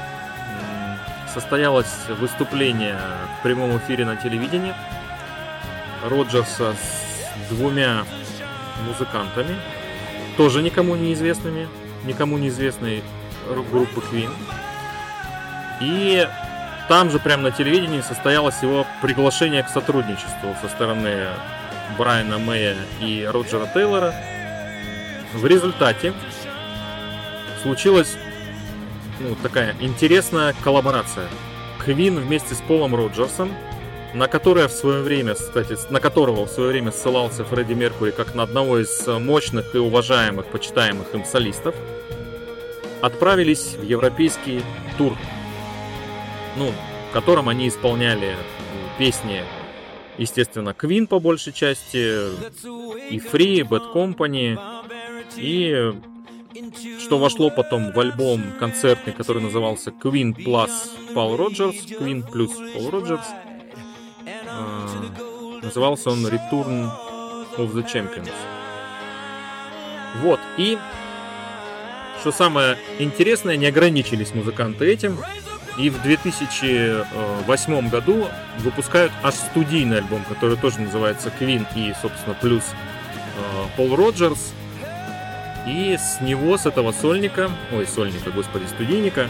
состоялось 1.33 1.93
выступление 2.09 2.99
в 3.39 3.43
прямом 3.43 3.77
эфире 3.79 4.05
на 4.05 4.17
телевидении 4.17 4.75
Роджерса 6.05 6.75
с 6.75 7.49
двумя 7.51 8.05
музыкантами, 8.87 9.57
тоже 10.37 10.63
никому 10.63 10.95
неизвестными, 10.97 11.69
никому 12.05 12.39
неизвестной 12.39 13.03
рок-группы 13.49 14.01
Queen. 14.01 14.31
И 15.81 16.29
там 16.89 17.11
же 17.11 17.19
прямо 17.19 17.45
на 17.45 17.51
телевидении 17.51 18.01
состоялось 18.01 18.63
его 18.63 18.87
приглашение 19.03 19.63
к 19.63 19.69
сотрудничеству 19.69 20.57
со 20.63 20.69
стороны 20.69 21.27
Брайана 21.97 22.39
Мэя 22.39 22.77
и 23.01 23.29
Роджера 23.31 23.67
Тейлора. 23.73 24.15
В 25.35 25.45
результате 25.47 26.13
случилась 27.63 28.17
ну, 29.21 29.37
такая 29.43 29.75
интересная 29.81 30.55
коллаборация. 30.63 31.29
Квин 31.85 32.19
вместе 32.19 32.55
с 32.55 32.59
Полом 32.59 32.95
Роджерсом, 32.95 33.53
на 34.15 34.29
которое 34.29 34.69
в 34.69 34.73
свое 34.73 35.03
время, 35.03 35.35
кстати, 35.35 35.77
на 35.91 36.01
которого 36.01 36.47
в 36.47 36.51
свое 36.51 36.71
время 36.71 36.93
ссылался 36.93 37.45
Фредди 37.45 37.75
Меркури 37.75 38.11
как 38.11 38.35
на 38.35 38.43
одного 38.43 38.79
из 38.79 39.07
мощных 39.07 39.75
и 39.75 39.79
уважаемых, 39.79 40.47
почитаемых 40.47 41.15
им 41.15 41.25
солистов, 41.25 41.75
отправились 43.01 43.75
в 43.75 43.83
европейский 43.83 44.63
тур 44.97 45.17
ну, 46.59 46.73
в 47.11 47.13
котором 47.13 47.49
они 47.49 47.69
исполняли 47.69 48.35
ну, 48.75 48.99
песни, 48.99 49.43
естественно, 50.19 50.71
Queen 50.71 51.07
по 51.07 51.21
большей 51.21 51.53
части, 51.53 51.97
и 53.11 53.19
Free, 53.19 53.61
Bad 53.61 53.93
Company, 53.95 54.59
и 55.37 55.93
что 57.01 57.19
вошло 57.19 57.51
потом 57.51 57.93
в 57.93 58.01
альбом 58.01 58.53
концертный, 58.59 59.13
который 59.13 59.43
назывался 59.43 59.91
Queen 59.91 60.35
Plus 60.35 60.71
Paul 61.15 61.37
Роджерс, 61.37 61.77
Queen 61.87 62.29
плюс 62.31 62.53
Paul 62.59 62.91
Роджерс. 62.91 63.27
А, 64.47 64.87
Назывался 65.63 66.11
он 66.11 66.27
Return 66.27 66.91
of 67.57 67.73
the 67.75 67.85
Champions. 67.85 68.33
Вот, 70.23 70.41
и 70.57 70.79
что 72.21 72.33
самое 72.33 72.77
интересное, 72.99 73.57
не 73.57 73.67
ограничились 73.67 74.35
музыканты 74.35 74.87
этим, 74.87 75.19
и 75.79 75.91
в 75.91 76.03
2008 76.03 77.89
году 77.89 78.27
выпускают 78.59 79.13
аж 79.23 79.35
студийный 79.35 79.99
альбом, 79.99 80.25
который 80.29 80.57
тоже 80.57 80.81
называется 80.81 81.33
Queen 81.39 81.65
и, 81.77 81.95
собственно, 82.03 82.35
плюс 82.41 82.65
э, 82.65 83.67
Пол 83.77 83.95
Роджерс. 83.95 84.55
И 85.69 85.99
с 85.99 86.23
него, 86.23 86.57
с 86.57 86.65
этого 86.65 86.93
сольника, 86.93 87.51
ой, 87.73 87.87
сольника, 87.87 88.31
господи, 88.31 88.65
студийника, 88.65 89.29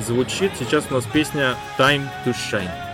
звучит 0.00 0.52
сейчас 0.58 0.86
у 0.90 0.94
нас 0.94 1.04
песня 1.04 1.56
Time 1.78 2.08
to 2.24 2.32
Shine. 2.32 2.91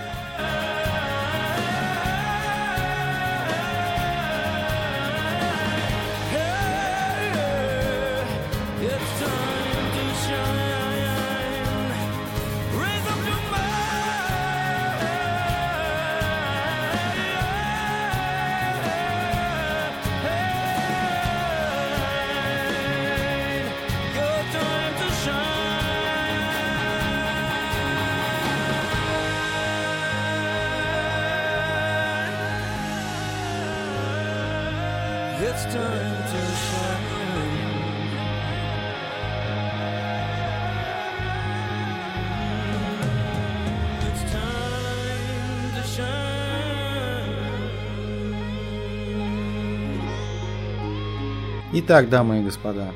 Итак, 51.80 52.08
дамы 52.08 52.40
и 52.40 52.42
господа, 52.42 52.88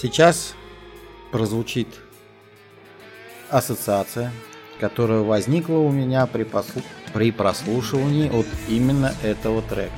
сейчас 0.00 0.54
прозвучит 1.32 1.88
ассоциация, 3.50 4.30
которая 4.78 5.22
возникла 5.22 5.78
у 5.78 5.90
меня 5.90 6.24
при, 6.26 6.44
послу- 6.44 6.84
при 7.12 7.32
прослушивании 7.32 8.28
от 8.28 8.46
именно 8.68 9.12
этого 9.24 9.60
трека. 9.60 9.90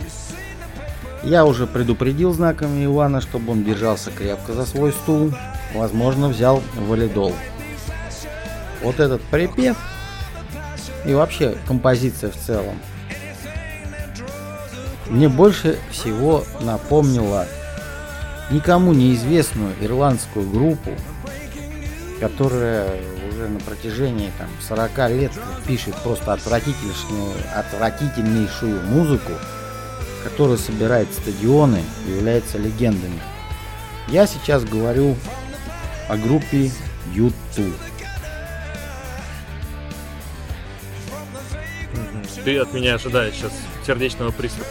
Я 1.23 1.45
уже 1.45 1.67
предупредил 1.67 2.33
знаками 2.33 2.87
Ивана, 2.87 3.21
чтобы 3.21 3.53
он 3.53 3.63
держался 3.63 4.11
крепко 4.11 4.55
за 4.55 4.65
свой 4.65 4.91
стул, 4.93 5.35
возможно, 5.75 6.29
взял 6.29 6.63
валидол. 6.77 7.35
Вот 8.83 9.01
этот 9.01 9.21
припев 9.21 9.77
и 11.05 11.13
вообще 11.13 11.59
композиция 11.67 12.31
в 12.31 12.37
целом 12.37 12.81
мне 15.09 15.29
больше 15.29 15.79
всего 15.91 16.45
напомнила 16.61 17.47
никому 18.51 18.93
неизвестную 18.93 19.75
ирландскую 19.81 20.49
группу, 20.49 20.91
которая 22.21 22.89
уже 23.29 23.49
на 23.49 23.61
протяжении 23.61 24.31
там, 24.39 24.49
40 24.67 25.11
лет 25.11 25.33
пишет 25.67 25.95
просто 25.97 26.33
отвратительную, 26.33 27.35
отвратительнейшую 27.55 28.83
музыку, 28.83 29.33
которая 30.25 30.57
собирает 30.57 31.09
стадионы 31.13 31.83
и 32.07 32.11
является 32.13 32.59
легендами. 32.59 33.21
Я 34.09 34.27
сейчас 34.27 34.65
говорю 34.65 35.17
о 36.09 36.17
группе 36.17 36.71
YouTube. 37.13 37.75
Ты 42.45 42.59
от 42.59 42.73
меня 42.73 42.95
ожидаешь 42.95 43.35
сейчас 43.35 43.53
сердечного 43.87 44.31
приступа. 44.31 44.67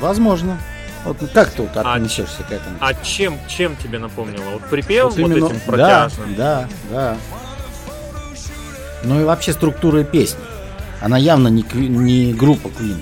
Возможно. 0.00 0.58
Вот 1.04 1.18
как 1.34 1.50
ты 1.50 1.62
вот 1.62 1.70
А 1.76 1.94
отнесешься 1.94 2.42
к 2.42 2.50
этому? 2.50 2.76
А 2.80 2.94
чем, 2.94 3.38
чем 3.46 3.76
тебе 3.76 3.98
напомнило? 3.98 4.50
Вот 4.50 4.70
припев 4.70 5.04
вот, 5.04 5.18
именно- 5.18 5.46
этим 5.46 5.60
протяжным? 5.60 6.34
Да, 6.34 6.68
да, 6.90 6.90
да. 6.90 7.16
Ну 9.02 9.20
и 9.20 9.24
вообще 9.24 9.52
структура 9.52 10.02
песни. 10.02 10.40
Она 11.02 11.18
явно 11.18 11.48
не, 11.48 11.62
не 11.74 12.32
группа 12.32 12.68
Queen. 12.68 12.98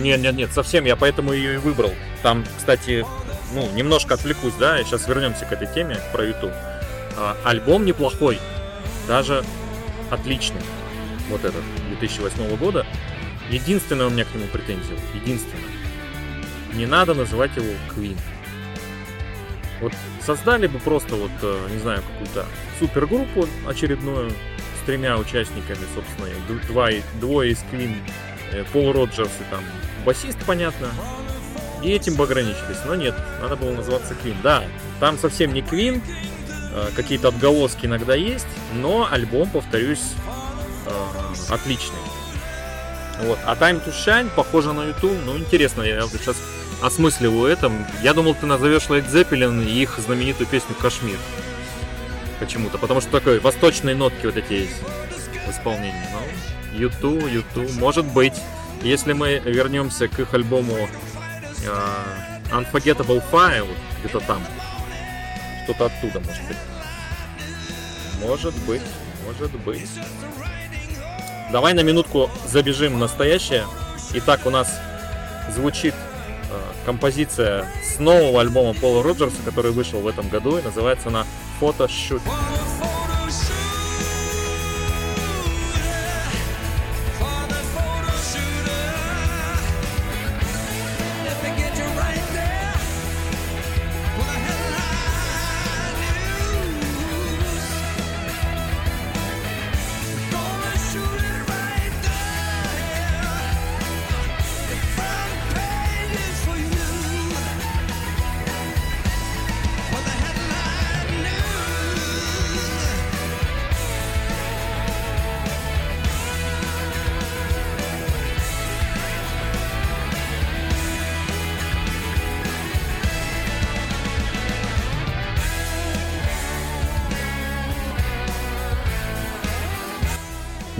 Нет, 0.00 0.20
нет, 0.20 0.34
нет, 0.34 0.52
совсем, 0.52 0.84
я 0.84 0.96
поэтому 0.96 1.32
ее 1.32 1.54
и 1.54 1.56
выбрал. 1.58 1.92
Там, 2.22 2.44
кстати, 2.58 3.06
ну, 3.54 3.70
немножко 3.72 4.14
отвлекусь, 4.14 4.54
да, 4.58 4.80
и 4.80 4.84
сейчас 4.84 5.06
вернемся 5.06 5.44
к 5.44 5.52
этой 5.52 5.68
теме, 5.72 5.98
про 6.12 6.24
YouTube. 6.24 6.52
А, 7.16 7.36
альбом 7.44 7.86
неплохой, 7.86 8.40
даже 9.06 9.44
отличный. 10.10 10.60
Вот 11.30 11.44
этот, 11.44 11.62
2008 11.88 12.56
года. 12.56 12.84
Единственное 13.50 14.06
у 14.06 14.10
меня 14.10 14.24
к 14.24 14.34
нему 14.34 14.46
претензия, 14.46 14.96
единственное. 15.14 15.62
Не 16.74 16.86
надо 16.86 17.14
называть 17.14 17.56
его 17.56 17.72
Queen. 17.94 18.18
Вот 19.80 19.92
создали 20.24 20.66
бы 20.66 20.78
просто 20.78 21.14
вот, 21.14 21.30
э, 21.42 21.68
не 21.70 21.78
знаю, 21.78 22.02
какую-то 22.02 22.46
супергруппу 22.78 23.46
очередную 23.66 24.30
с 24.30 24.86
тремя 24.86 25.16
участниками, 25.18 25.78
собственно, 25.94 26.28
два, 26.66 26.88
двое 27.20 27.52
из 27.52 27.58
Queen, 27.70 27.96
э, 28.52 28.64
Пол 28.72 28.92
Роджерс 28.92 29.30
и 29.40 29.50
там 29.50 29.62
басист, 30.04 30.38
понятно. 30.46 30.88
И 31.82 31.90
этим 31.90 32.16
бы 32.16 32.24
ограничились. 32.24 32.78
Но 32.86 32.94
нет, 32.94 33.14
надо 33.40 33.56
было 33.56 33.72
называться 33.72 34.14
Queen. 34.14 34.36
Да, 34.42 34.64
там 34.98 35.18
совсем 35.18 35.52
не 35.52 35.60
Queen, 35.60 36.02
э, 36.72 36.88
какие-то 36.96 37.28
отголоски 37.28 37.86
иногда 37.86 38.14
есть, 38.14 38.46
но 38.72 39.08
альбом, 39.10 39.48
повторюсь, 39.50 40.14
отличный. 41.50 41.98
Вот. 43.20 43.38
А 43.44 43.54
Time 43.54 43.84
to 43.84 43.92
Shine 43.92 44.30
похоже 44.34 44.72
на 44.72 44.84
YouTube. 44.84 45.18
Ну, 45.24 45.36
интересно, 45.38 45.82
я 45.82 46.02
вот 46.02 46.12
сейчас 46.12 46.36
осмысливаю 46.82 47.50
это. 47.50 47.72
Я 48.02 48.12
думал, 48.14 48.34
ты 48.34 48.46
назовешь 48.46 48.84
Led 48.84 49.10
Zeppelin 49.10 49.64
и 49.64 49.82
их 49.82 49.98
знаменитую 49.98 50.46
песню 50.46 50.74
«Кашмир». 50.80 51.18
Почему-то. 52.38 52.78
Потому 52.78 53.00
что 53.00 53.10
такой 53.10 53.40
восточные 53.40 53.94
нотки 53.94 54.26
вот 54.26 54.36
эти 54.36 54.52
есть 54.52 54.82
в 55.46 55.50
исполнении. 55.50 56.06
Ну, 56.12 56.78
YouTube, 56.78 57.26
YouTube, 57.30 57.72
может 57.74 58.04
быть. 58.04 58.34
Если 58.82 59.14
мы 59.14 59.38
вернемся 59.38 60.06
к 60.06 60.18
их 60.20 60.34
альбому 60.34 60.88
э, 61.64 62.46
Unforgettable 62.52 63.22
Fire, 63.32 63.66
где-то 64.00 64.20
там, 64.20 64.42
что-то 65.64 65.86
оттуда, 65.86 66.20
может 66.20 66.44
быть. 66.46 66.56
Может 68.20 68.54
быть, 68.66 68.82
может 69.26 69.52
быть. 69.60 69.90
Давай 71.50 71.74
на 71.74 71.80
минутку 71.80 72.28
забежим 72.46 72.94
в 72.94 72.98
настоящее. 72.98 73.66
Итак, 74.14 74.40
у 74.46 74.50
нас 74.50 74.68
звучит 75.54 75.94
э, 75.94 76.58
композиция 76.84 77.66
с 77.84 78.00
нового 78.00 78.40
альбома 78.40 78.74
Пола 78.74 79.02
Роджерса, 79.02 79.36
который 79.44 79.70
вышел 79.70 80.00
в 80.00 80.08
этом 80.08 80.28
году, 80.28 80.58
и 80.58 80.62
называется 80.62 81.08
она 81.08 81.24
«Photoshoot». 81.60 82.22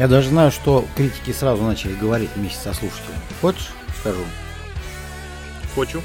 Я 0.06 0.10
даже 0.10 0.28
знаю, 0.28 0.52
что 0.52 0.86
критики 0.94 1.32
сразу 1.32 1.64
начали 1.64 1.92
говорить 1.92 2.30
вместе 2.36 2.60
со 2.60 2.72
слушателем. 2.72 3.18
Хочешь, 3.40 3.70
скажу? 3.98 4.20
Хочу. 5.74 6.00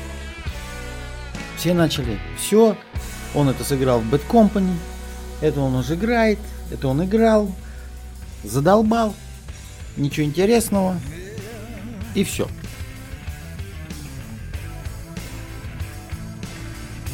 Все 1.55 1.75
начали. 1.75 2.17
Все, 2.35 2.75
он 3.35 3.49
это 3.49 3.63
сыграл 3.63 3.99
в 3.99 4.11
Bad 4.11 4.23
Company. 4.27 4.75
Это 5.39 5.59
он 5.59 5.75
уже 5.75 5.93
играет. 5.93 6.39
Это 6.71 6.87
он 6.87 7.05
играл. 7.05 7.51
Задолбал. 8.43 9.13
Ничего 9.97 10.25
интересного. 10.25 10.99
И 12.15 12.23
все. 12.23 12.47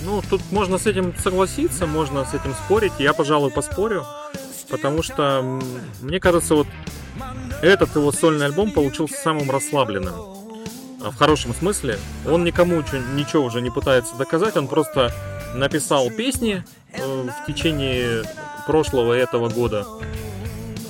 Ну, 0.05 0.21
тут 0.29 0.41
можно 0.53 0.77
с 0.77 0.87
этим 0.87 1.13
согласиться, 1.17 1.85
можно 1.85 2.23
с 2.23 2.33
этим 2.33 2.53
спорить. 2.53 2.93
Я, 2.97 3.11
пожалуй, 3.11 3.51
поспорю. 3.51 4.05
Потому 4.69 5.01
что, 5.01 5.59
мне 6.01 6.19
кажется, 6.19 6.55
вот 6.55 6.67
этот 7.61 7.95
его 7.95 8.11
сольный 8.11 8.45
альбом 8.45 8.71
получился 8.71 9.15
самым 9.15 9.49
расслабленным. 9.49 10.13
А 11.03 11.11
В 11.11 11.15
хорошем 11.15 11.53
смысле. 11.53 11.99
Он 12.27 12.43
никому 12.43 12.83
ничего 13.15 13.45
уже 13.45 13.61
не 13.61 13.69
пытается 13.69 14.15
доказать. 14.15 14.57
Он 14.57 14.67
просто 14.67 15.13
написал 15.55 16.09
песни 16.09 16.63
э, 16.91 17.27
в 17.29 17.45
течение 17.45 18.23
прошлого 18.65 19.13
этого 19.13 19.49
года. 19.49 19.85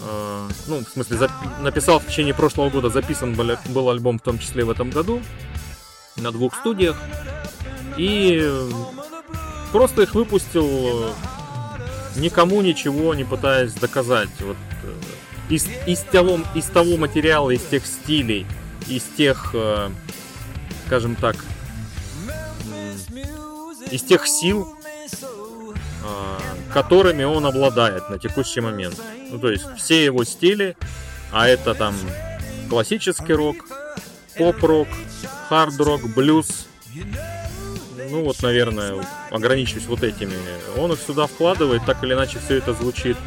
Э, 0.09 0.47
ну, 0.67 0.79
в 0.79 0.89
смысле, 0.89 1.17
зап- 1.17 1.61
написал 1.61 1.99
в 1.99 2.07
течение 2.07 2.33
прошлого 2.33 2.69
года, 2.69 2.89
записан 2.89 3.33
был, 3.33 3.57
был 3.67 3.89
альбом 3.89 4.17
в 4.17 4.21
том 4.21 4.39
числе 4.39 4.63
в 4.65 4.69
этом 4.69 4.89
году 4.89 5.21
на 6.15 6.31
двух 6.31 6.55
студиях. 6.55 6.97
И 7.97 8.39
э, 8.41 8.69
просто 9.71 10.03
их 10.03 10.15
выпустил, 10.15 10.67
э, 10.67 11.09
никому 12.17 12.61
ничего 12.61 13.13
не 13.13 13.23
пытаясь 13.23 13.73
доказать. 13.73 14.29
Вот, 14.39 14.57
э, 14.83 14.93
из, 15.49 15.67
из, 15.85 15.99
того, 15.99 16.39
из 16.55 16.65
того 16.65 16.97
материала, 16.97 17.51
из 17.51 17.61
тех 17.61 17.85
стилей, 17.85 18.45
из 18.87 19.03
тех, 19.17 19.51
э, 19.53 19.89
скажем 20.87 21.15
так, 21.15 21.35
м, 22.67 23.29
из 23.91 24.01
тех 24.03 24.27
сил, 24.27 24.75
э, 26.03 26.39
которыми 26.73 27.23
он 27.23 27.45
обладает 27.45 28.09
на 28.09 28.19
текущий 28.19 28.61
момент. 28.61 28.99
Ну, 29.31 29.39
то 29.39 29.49
есть 29.49 29.65
все 29.77 30.03
его 30.03 30.23
стили, 30.23 30.75
а 31.31 31.47
это 31.47 31.73
там 31.73 31.95
классический 32.69 33.33
рок, 33.33 33.57
поп-рок, 34.37 34.87
хард-рок, 35.49 36.01
блюз, 36.13 36.67
ну 38.09 38.23
вот, 38.23 38.41
наверное, 38.41 38.95
ограничусь 39.31 39.85
вот 39.85 40.03
этими. 40.03 40.35
Он 40.77 40.91
их 40.91 40.99
сюда 40.99 41.27
вкладывает, 41.27 41.85
так 41.85 42.03
или 42.03 42.13
иначе 42.13 42.39
все 42.39 42.55
это 42.55 42.73
звучит 42.73 43.17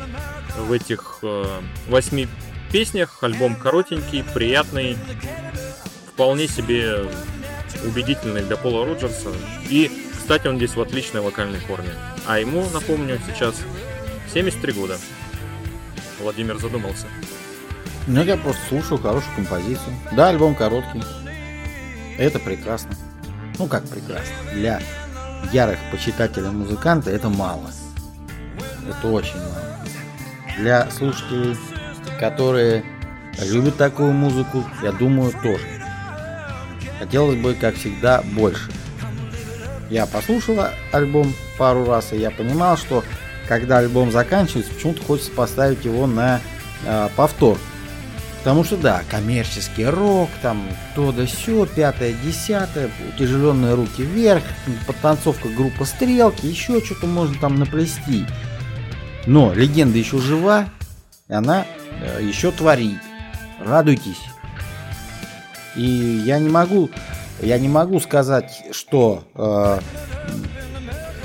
в 0.59 0.73
этих 0.73 1.19
э, 1.23 1.45
восьми 1.89 2.29
песнях. 2.73 3.23
Альбом 3.23 3.57
коротенький, 3.57 4.25
приятный, 4.35 4.97
вполне 6.13 6.49
себе 6.49 7.07
убедительный 7.85 8.43
для 8.43 8.57
Пола 8.57 8.87
Роджерса. 8.87 9.31
И, 9.69 9.91
кстати, 10.19 10.47
он 10.47 10.57
здесь 10.57 10.75
в 10.75 10.81
отличной 10.81 11.21
вокальной 11.21 11.61
форме. 11.61 11.91
А 12.27 12.39
ему, 12.39 12.65
напомню, 12.73 13.21
сейчас 13.27 13.55
73 14.33 14.73
года. 14.73 14.99
Владимир 16.21 16.59
задумался. 16.59 17.07
Ну, 18.07 18.23
я 18.23 18.37
просто 18.37 18.61
слушаю 18.69 18.99
хорошую 18.99 19.35
композицию. 19.37 19.95
Да, 20.13 20.29
альбом 20.29 20.55
короткий. 20.55 21.03
Это 22.19 22.39
прекрасно. 22.39 22.91
Ну, 23.61 23.67
как 23.67 23.85
прекрасно. 23.85 24.33
Для 24.55 24.81
ярых 25.53 25.79
почитателей 25.91 26.49
музыканта 26.49 27.11
это 27.11 27.29
мало. 27.29 27.71
Это 28.89 29.09
очень 29.09 29.37
мало. 29.37 29.85
Для 30.57 30.91
слушателей, 30.91 31.59
которые 32.19 32.83
любят 33.39 33.77
такую 33.77 34.13
музыку, 34.13 34.65
я 34.83 34.93
думаю, 34.93 35.35
тоже. 35.43 35.63
хотелось 36.99 37.37
бы, 37.37 37.53
как 37.53 37.75
всегда, 37.75 38.23
больше. 38.33 38.71
Я 39.91 40.07
послушал 40.07 40.59
альбом 40.91 41.35
пару 41.59 41.85
раз, 41.85 42.15
и 42.15 42.17
я 42.17 42.31
понимал, 42.31 42.79
что 42.79 43.05
когда 43.47 43.77
альбом 43.77 44.11
заканчивается, 44.11 44.73
почему-то 44.73 45.03
хочется 45.03 45.33
поставить 45.33 45.85
его 45.85 46.07
на 46.07 46.41
э, 46.87 47.09
повтор. 47.15 47.59
Потому 48.41 48.65
что 48.65 48.79
да, 48.79 49.03
коммерческий 49.11 49.85
рок, 49.85 50.31
там 50.41 50.67
то 50.95 51.13
да 51.13 51.27
сё, 51.27 51.67
пятое, 51.67 52.15
десятое, 52.25 52.91
утяжеленные 53.15 53.75
руки 53.75 54.03
вверх, 54.03 54.43
подтанцовка 54.87 55.49
группа 55.49 55.85
стрелки, 55.85 56.47
еще 56.47 56.83
что-то 56.83 57.07
можно 57.07 57.37
там 57.39 57.57
наплести. 57.57 58.25
Но 59.27 59.53
легенда 59.53 59.99
еще 59.99 60.19
жива, 60.19 60.71
и 61.29 61.35
она 61.35 61.67
э, 62.01 62.21
еще 62.23 62.51
творит. 62.51 62.99
Радуйтесь. 63.59 64.21
И 65.77 65.85
я 66.25 66.39
не 66.39 66.49
могу, 66.49 66.89
я 67.41 67.59
не 67.59 67.69
могу 67.69 68.01
сказать, 68.01 68.63
что 68.73 69.23
э, 69.35 69.81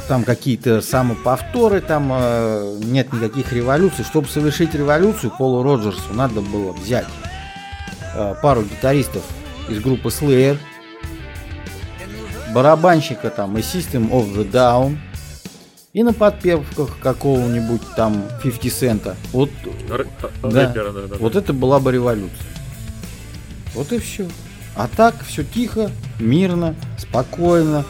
там 0.08 0.24
какие-то 0.24 0.82
самоповторы, 0.82 1.82
там 1.82 2.10
э, 2.14 2.80
нет 2.84 3.12
никаких 3.14 3.52
революций. 3.54 4.04
Чтобы 4.06 4.28
совершить 4.28 4.74
революцию, 4.76 5.32
Полу 5.38 5.64
Роджерсу 5.64 6.14
надо 6.14 6.42
было 6.42 6.72
взять 6.74 7.08
э, 8.16 8.36
пару 8.42 8.64
гитаристов 8.64 9.24
из 9.70 9.80
группы 9.80 10.10
Slayer, 10.10 10.58
барабанщика 12.54 13.30
там 13.30 13.58
и 13.58 13.62
System 13.62 14.10
of 14.12 14.34
the 14.36 14.50
Down, 14.50 14.98
и 15.94 16.04
на 16.04 16.14
подпевках 16.14 17.00
какого-нибудь 17.02 17.82
там 17.96 18.24
50 18.44 18.74
цента. 18.74 19.16
Вот, 19.32 19.50
Р- 19.90 20.08
Да. 20.44 20.68
рэпера, 20.68 20.92
да, 20.92 21.02
да, 21.08 21.16
вот 21.20 21.34
да. 21.34 21.40
это 21.40 21.54
была 21.54 21.80
бы 21.80 21.92
революция. 21.92 22.38
Вот 23.74 23.92
и 23.92 24.00
все. 24.00 24.28
А 24.76 24.90
так 24.94 25.16
все 25.26 25.44
тихо, 25.44 25.90
мирно, 26.20 26.76
спокойно. 26.98 27.86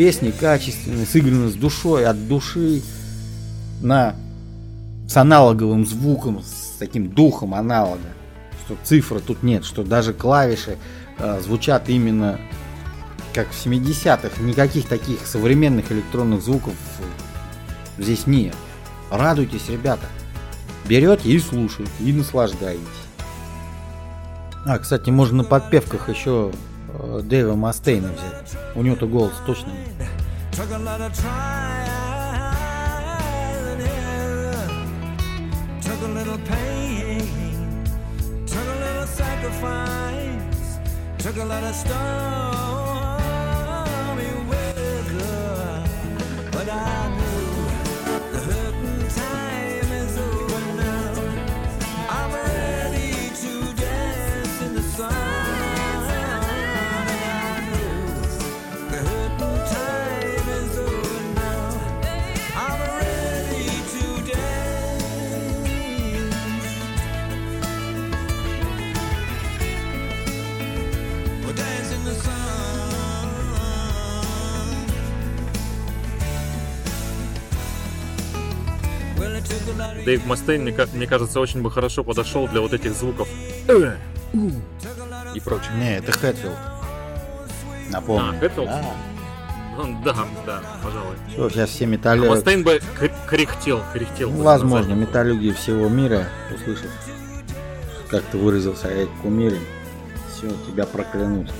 Песни 0.00 0.30
качественные, 0.30 1.04
сыграны 1.04 1.50
с 1.50 1.54
душой, 1.54 2.06
от 2.06 2.26
души, 2.26 2.80
на, 3.82 4.14
с 5.06 5.14
аналоговым 5.14 5.84
звуком, 5.84 6.42
с 6.42 6.78
таким 6.78 7.10
духом 7.10 7.52
аналога. 7.52 8.08
Что 8.64 8.78
цифры 8.82 9.20
тут 9.20 9.42
нет, 9.42 9.62
что 9.62 9.84
даже 9.84 10.14
клавиши 10.14 10.78
э, 11.18 11.40
звучат 11.42 11.90
именно 11.90 12.40
как 13.34 13.50
в 13.50 13.66
70-х. 13.66 14.42
Никаких 14.42 14.88
таких 14.88 15.26
современных 15.26 15.92
электронных 15.92 16.40
звуков 16.40 16.72
здесь 17.98 18.26
нет. 18.26 18.56
Радуйтесь, 19.10 19.68
ребята. 19.68 20.06
Берете 20.88 21.28
и 21.28 21.38
слушаете, 21.38 21.92
и 22.00 22.14
наслаждаетесь. 22.14 22.86
А, 24.64 24.78
кстати, 24.78 25.10
можно 25.10 25.42
на 25.42 25.44
подпевках 25.44 26.08
еще 26.08 26.52
Дэйва 27.22 27.54
Мастейна 27.54 28.08
взять. 28.12 28.56
У 28.74 28.82
него-то 28.82 29.06
голос 29.06 29.32
точно 29.46 29.70
нет. 29.70 30.08
Took 41.22 41.36
a 41.36 41.44
lot 41.44 41.62
of 41.62 41.74
stormy 41.74 41.90
weather. 44.48 45.84
But 46.50 46.66
I 46.70 47.29
Дэйв 80.04 80.26
Мастейн, 80.26 80.62
мне, 80.62 80.74
мне 80.94 81.06
кажется, 81.06 81.40
очень 81.40 81.62
бы 81.62 81.70
хорошо 81.70 82.04
подошел 82.04 82.48
для 82.48 82.60
вот 82.60 82.72
этих 82.72 82.94
звуков 82.94 83.28
«э», 83.68 83.92
и 85.34 85.40
прочих. 85.40 85.72
Не, 85.74 85.98
это 85.98 86.12
Хэтфилд. 86.12 86.54
Напомню. 87.90 88.30
А, 88.36 88.40
Хэтфилд? 88.40 88.66
Да. 88.66 88.84
Ну, 89.76 90.02
да, 90.04 90.14
да, 90.46 90.62
пожалуй. 90.82 91.14
Все, 91.32 91.48
сейчас 91.48 91.70
все 91.70 91.84
А 91.84 91.88
металлюги. 91.88 92.28
Мастейн 92.28 92.62
бы 92.64 92.80
кр- 92.98 93.12
кряхтел, 93.28 93.82
кряхтел. 93.92 94.30
Ну, 94.30 94.42
возможно, 94.42 94.78
на 94.78 94.82
заднем 94.84 95.00
металлюги 95.00 95.52
всего 95.52 95.88
мира, 95.88 96.28
услышав, 96.54 96.90
как 98.10 98.22
ты 98.24 98.36
выразился 98.38 98.88
этих 98.88 99.14
кумире, 99.22 99.58
все, 100.32 100.48
тебя 100.66 100.86
проклянут. 100.86 101.52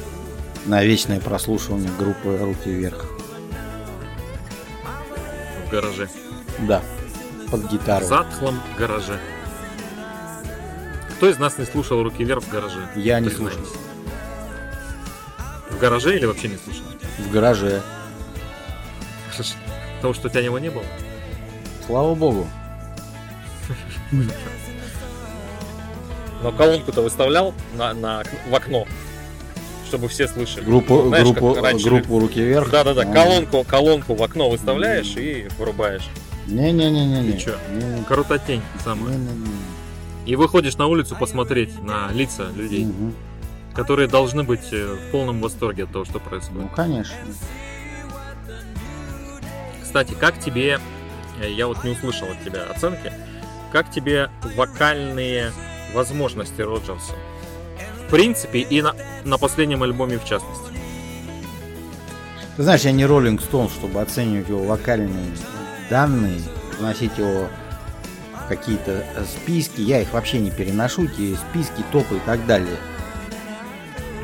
На 0.67 0.85
вечное 0.85 1.21
прослушивание 1.21 1.91
группы 1.99 2.37
«Руки 2.37 2.69
вверх». 2.71 3.07
В 5.67 5.71
гараже. 5.71 6.09
Да, 6.61 6.83
под 7.51 7.71
гитару. 7.71 8.05
В 8.05 8.09
затхлом 8.09 8.61
гараже. 8.79 9.19
Кто 11.17 11.29
из 11.29 11.39
нас 11.39 11.59
не 11.59 11.67
слушал 11.67 12.03
«Руки 12.03 12.25
вверх» 12.25 12.43
в 12.45 12.49
гараже? 12.51 12.89
Я 12.97 13.21
не 13.21 13.29
слушал. 13.29 13.61
В 15.69 15.79
гараже 15.79 16.17
или 16.17 16.25
вообще 16.25 16.49
не 16.49 16.57
слушал? 16.57 16.85
В 17.19 17.31
гараже. 17.31 17.83
Потому 19.97 20.15
что 20.15 20.29
у 20.29 20.31
тебя 20.31 20.43
него 20.43 20.59
не 20.59 20.71
было? 20.71 20.85
Слава 21.87 22.15
богу. 22.15 22.47
Но 26.43 26.53
колонку-то 26.53 27.03
выставлял 27.03 27.53
на, 27.75 27.93
на, 27.93 28.23
в 28.49 28.55
окно, 28.55 28.87
чтобы 29.87 30.09
все 30.09 30.27
слышали. 30.27 30.65
Группу, 30.65 31.03
Знаешь, 31.09 31.25
группу, 31.25 31.55
раньше 31.55 31.85
группу 31.85 32.19
«Руки 32.19 32.41
вверх». 32.41 32.71
Да-да-да, 32.71 33.03
А. 33.03 33.13
колонку, 33.13 33.63
колонку 33.65 34.15
в 34.15 34.23
окно 34.23 34.49
выставляешь 34.49 35.17
и 35.17 35.49
вырубаешь. 35.59 36.09
Не-не-не-не. 36.47 37.29
И 37.31 37.39
чё? 37.39 37.57
Крутотень 38.09 38.63
самая. 38.83 39.15
Не-не-не. 39.17 39.47
И 40.27 40.37
выходишь 40.37 40.77
на 40.77 40.87
улицу 40.87 41.17
посмотреть 41.17 41.83
на 41.83 42.11
лица 42.13 42.49
людей, 42.55 42.85
Мгм. 42.85 43.15
которые 43.75 44.07
должны 44.09 44.43
быть 44.43 44.73
э, 44.73 44.97
в 44.97 45.11
полном 45.13 45.41
восторге 45.41 45.85
от 45.85 45.93
того, 45.93 46.05
что 46.05 46.15
Ну, 46.15 46.21
происходит. 46.21 46.71
конечно. 46.75 47.17
Кстати, 49.83 50.15
как 50.15 50.39
тебе, 50.39 50.79
э, 51.43 51.51
я 51.51 51.67
вот 51.67 51.83
не 51.85 51.91
услышал 51.91 52.29
от 52.29 52.45
тебя 52.45 52.65
оценки, 52.65 53.13
как 53.73 53.91
тебе 53.91 54.31
вокальные 54.57 55.53
возможности 55.95 56.61
Роджерса? 56.63 57.13
В 58.07 58.11
принципе, 58.11 58.61
и 58.61 58.83
на, 58.83 58.95
на 59.25 59.39
последнем 59.39 59.83
альбоме 59.83 60.19
в 60.19 60.25
частности. 60.25 60.65
Ты 62.57 62.63
знаешь, 62.65 62.83
я 62.83 62.93
не 62.93 63.07
Роллинг 63.07 63.41
Стоун, 63.41 63.69
чтобы 63.69 64.01
оценивать 64.01 64.49
его 64.49 64.65
вокальные 64.65 65.25
данные, 65.91 66.41
вносить 66.79 67.19
его 67.19 67.49
в 68.33 68.49
какие-то 68.49 69.05
э, 69.15 69.25
списки. 69.25 69.81
Я 69.83 70.01
их 70.01 70.13
вообще 70.13 70.39
не 70.39 70.51
переношу, 70.51 71.05
эти 71.05 71.35
списки, 71.35 71.85
топы 71.93 72.17
и 72.17 72.21
так 72.25 72.47
далее. 72.47 72.77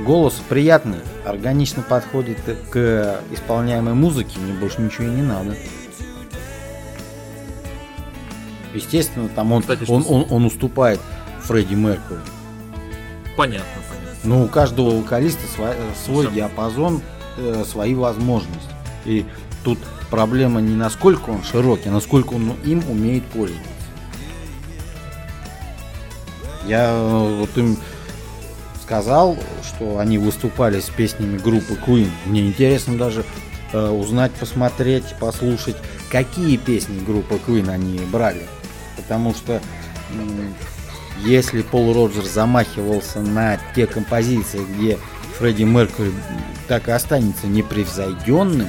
Голос 0.05 0.41
приятный, 0.49 0.99
органично 1.25 1.83
подходит 1.83 2.39
к 2.71 3.21
исполняемой 3.33 3.95
музыке, 3.95 4.39
мне 4.39 4.53
больше 4.53 4.81
ничего 4.81 5.05
и 5.05 5.11
не 5.11 5.23
надо. 5.23 5.57
Естественно, 8.75 9.29
там 9.29 9.53
он, 9.53 9.62
Кстати, 9.62 9.85
он, 9.89 10.05
он, 10.07 10.27
он 10.31 10.45
уступает 10.45 11.01
Фредди 11.41 11.75
Меркури. 11.75 12.21
Понятно, 13.37 13.64
понятно. 13.89 14.19
Но 14.25 14.45
у 14.45 14.49
каждого 14.49 14.99
вокалиста 14.99 15.47
свой, 15.55 15.75
свой 16.05 16.27
Сам. 16.27 16.35
диапазон, 16.35 17.03
э, 17.39 17.64
свои 17.67 17.95
возможности. 17.95 18.71
И 19.07 19.25
тут 19.64 19.79
проблема 20.11 20.61
не 20.61 20.75
насколько 20.75 21.31
он 21.31 21.43
широкий, 21.43 21.89
а 21.89 21.93
насколько 21.93 22.35
он 22.35 22.55
им 22.65 22.83
умеет 22.89 23.25
пользоваться. 23.25 23.71
Я 26.67 26.91
э, 26.91 27.37
вот 27.39 27.57
им 27.57 27.79
сказал, 28.83 29.37
что 29.65 29.99
они 29.99 30.19
выступали 30.19 30.81
с 30.81 30.89
песнями 30.89 31.39
группы 31.39 31.75
Queen. 31.75 32.11
Мне 32.25 32.47
интересно 32.47 32.97
даже 32.97 33.25
э, 33.73 33.89
узнать, 33.89 34.33
посмотреть, 34.33 35.15
послушать, 35.19 35.77
какие 36.11 36.57
песни 36.57 37.05
группы 37.05 37.41
Queen 37.47 37.69
они 37.69 37.99
брали. 38.13 38.43
Потому 38.97 39.35
что 39.35 39.61
м, 40.13 40.55
если 41.25 41.63
Пол 41.63 41.95
Роджерс 41.95 42.31
замахивался 42.31 43.21
на 43.21 43.59
те 43.75 43.87
композиции, 43.87 44.61
где 44.65 44.99
Фредди 45.39 45.65
Меркьюри 45.65 46.13
так 46.69 46.89
и 46.89 46.93
останется 46.93 47.47
непревзойденным, 47.47 48.69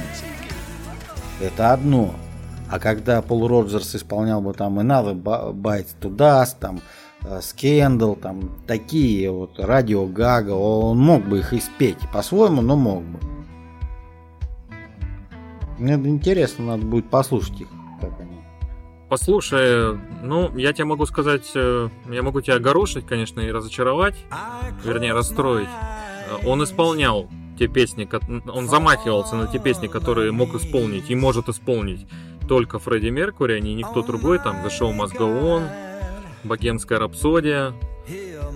это 1.40 1.72
одно. 1.72 2.14
А 2.70 2.78
когда 2.78 3.22
Пол 3.22 3.48
Роджерс 3.48 3.94
исполнял 3.94 4.40
бы 4.42 4.52
там 4.52 4.78
Another 4.78 5.14
Bites 5.14 5.94
to 6.00 6.14
Dust, 6.14 6.56
там 6.60 6.80
э, 7.22 7.40
Скендал, 7.40 8.14
там 8.14 8.50
такие 8.66 9.30
вот 9.30 9.58
Радио 9.58 10.06
Гага, 10.06 10.50
он 10.52 10.98
мог 10.98 11.24
бы 11.24 11.38
их 11.38 11.52
испеть 11.54 11.98
по-своему, 12.12 12.60
но 12.60 12.76
мог 12.76 13.02
бы. 13.02 13.18
Мне 15.78 15.94
это 15.94 16.08
интересно, 16.08 16.66
надо 16.66 16.84
будет 16.84 17.08
послушать 17.08 17.60
их, 17.62 17.68
как 18.00 18.20
они. 18.20 18.36
Послушай, 19.08 19.98
ну, 20.22 20.54
я 20.58 20.74
тебе 20.74 20.84
могу 20.84 21.06
сказать, 21.06 21.50
э, 21.54 21.88
я 22.10 22.22
могу 22.22 22.42
тебя 22.42 22.56
огорошить, 22.56 23.06
конечно, 23.06 23.40
и 23.40 23.50
разочаровать, 23.50 24.16
вернее, 24.84 25.14
расстроить. 25.14 25.68
Э, 25.68 26.46
Он 26.46 26.62
исполнял 26.62 27.30
те 27.58 27.66
песни, 27.66 28.08
он 28.50 28.68
замахивался 28.68 29.36
на 29.36 29.46
те 29.46 29.58
песни, 29.58 29.88
которые 29.88 30.32
мог 30.32 30.54
исполнить 30.54 31.10
и 31.10 31.14
может 31.14 31.48
исполнить 31.48 32.06
только 32.48 32.78
Фредди 32.78 33.08
Меркури, 33.08 33.52
а 33.54 33.60
не 33.60 33.74
никто 33.74 34.02
другой, 34.02 34.38
там 34.38 34.64
The 34.64 34.68
Show 34.68 34.96
Must 34.96 35.16
Go 35.16 35.42
On, 35.42 35.68
Богемская 36.44 36.98
рапсодия, 36.98 37.74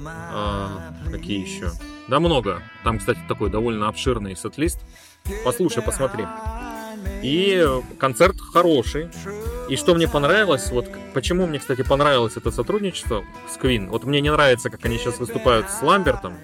а, 0.06 0.94
какие 1.10 1.40
еще? 1.40 1.70
Да 2.08 2.20
много. 2.20 2.62
Там, 2.84 2.98
кстати, 2.98 3.20
такой 3.28 3.50
довольно 3.50 3.88
обширный 3.88 4.36
сет-лист. 4.36 4.80
Послушай, 5.44 5.82
посмотри. 5.82 6.24
И 7.22 7.64
концерт 7.98 8.40
хороший. 8.40 9.08
И 9.68 9.76
что 9.76 9.94
мне 9.94 10.08
понравилось, 10.08 10.70
вот 10.70 10.86
почему 11.14 11.46
мне, 11.46 11.58
кстати, 11.58 11.82
понравилось 11.82 12.36
это 12.36 12.50
сотрудничество 12.50 13.24
с 13.48 13.56
Queen. 13.56 13.88
Вот 13.88 14.04
мне 14.04 14.20
не 14.20 14.30
нравится, 14.30 14.70
как 14.70 14.84
они 14.84 14.98
сейчас 14.98 15.18
выступают 15.18 15.70
с 15.70 15.82
Ламбертом. 15.82 16.34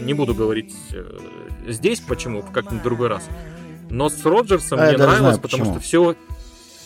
Не 0.00 0.14
буду 0.14 0.34
говорить 0.34 0.74
э, 0.92 1.18
здесь, 1.66 2.00
почему, 2.00 2.42
в 2.42 2.50
как-нибудь 2.50 2.82
другой 2.82 3.08
раз. 3.08 3.28
Но 3.90 4.08
с 4.08 4.24
Роджерсом 4.24 4.80
А 4.80 4.86
мне 4.86 4.96
нравилось, 4.96 5.18
знаю, 5.18 5.38
потому 5.40 5.62
почему. 5.62 5.74
что 5.74 5.80
все 5.84 6.16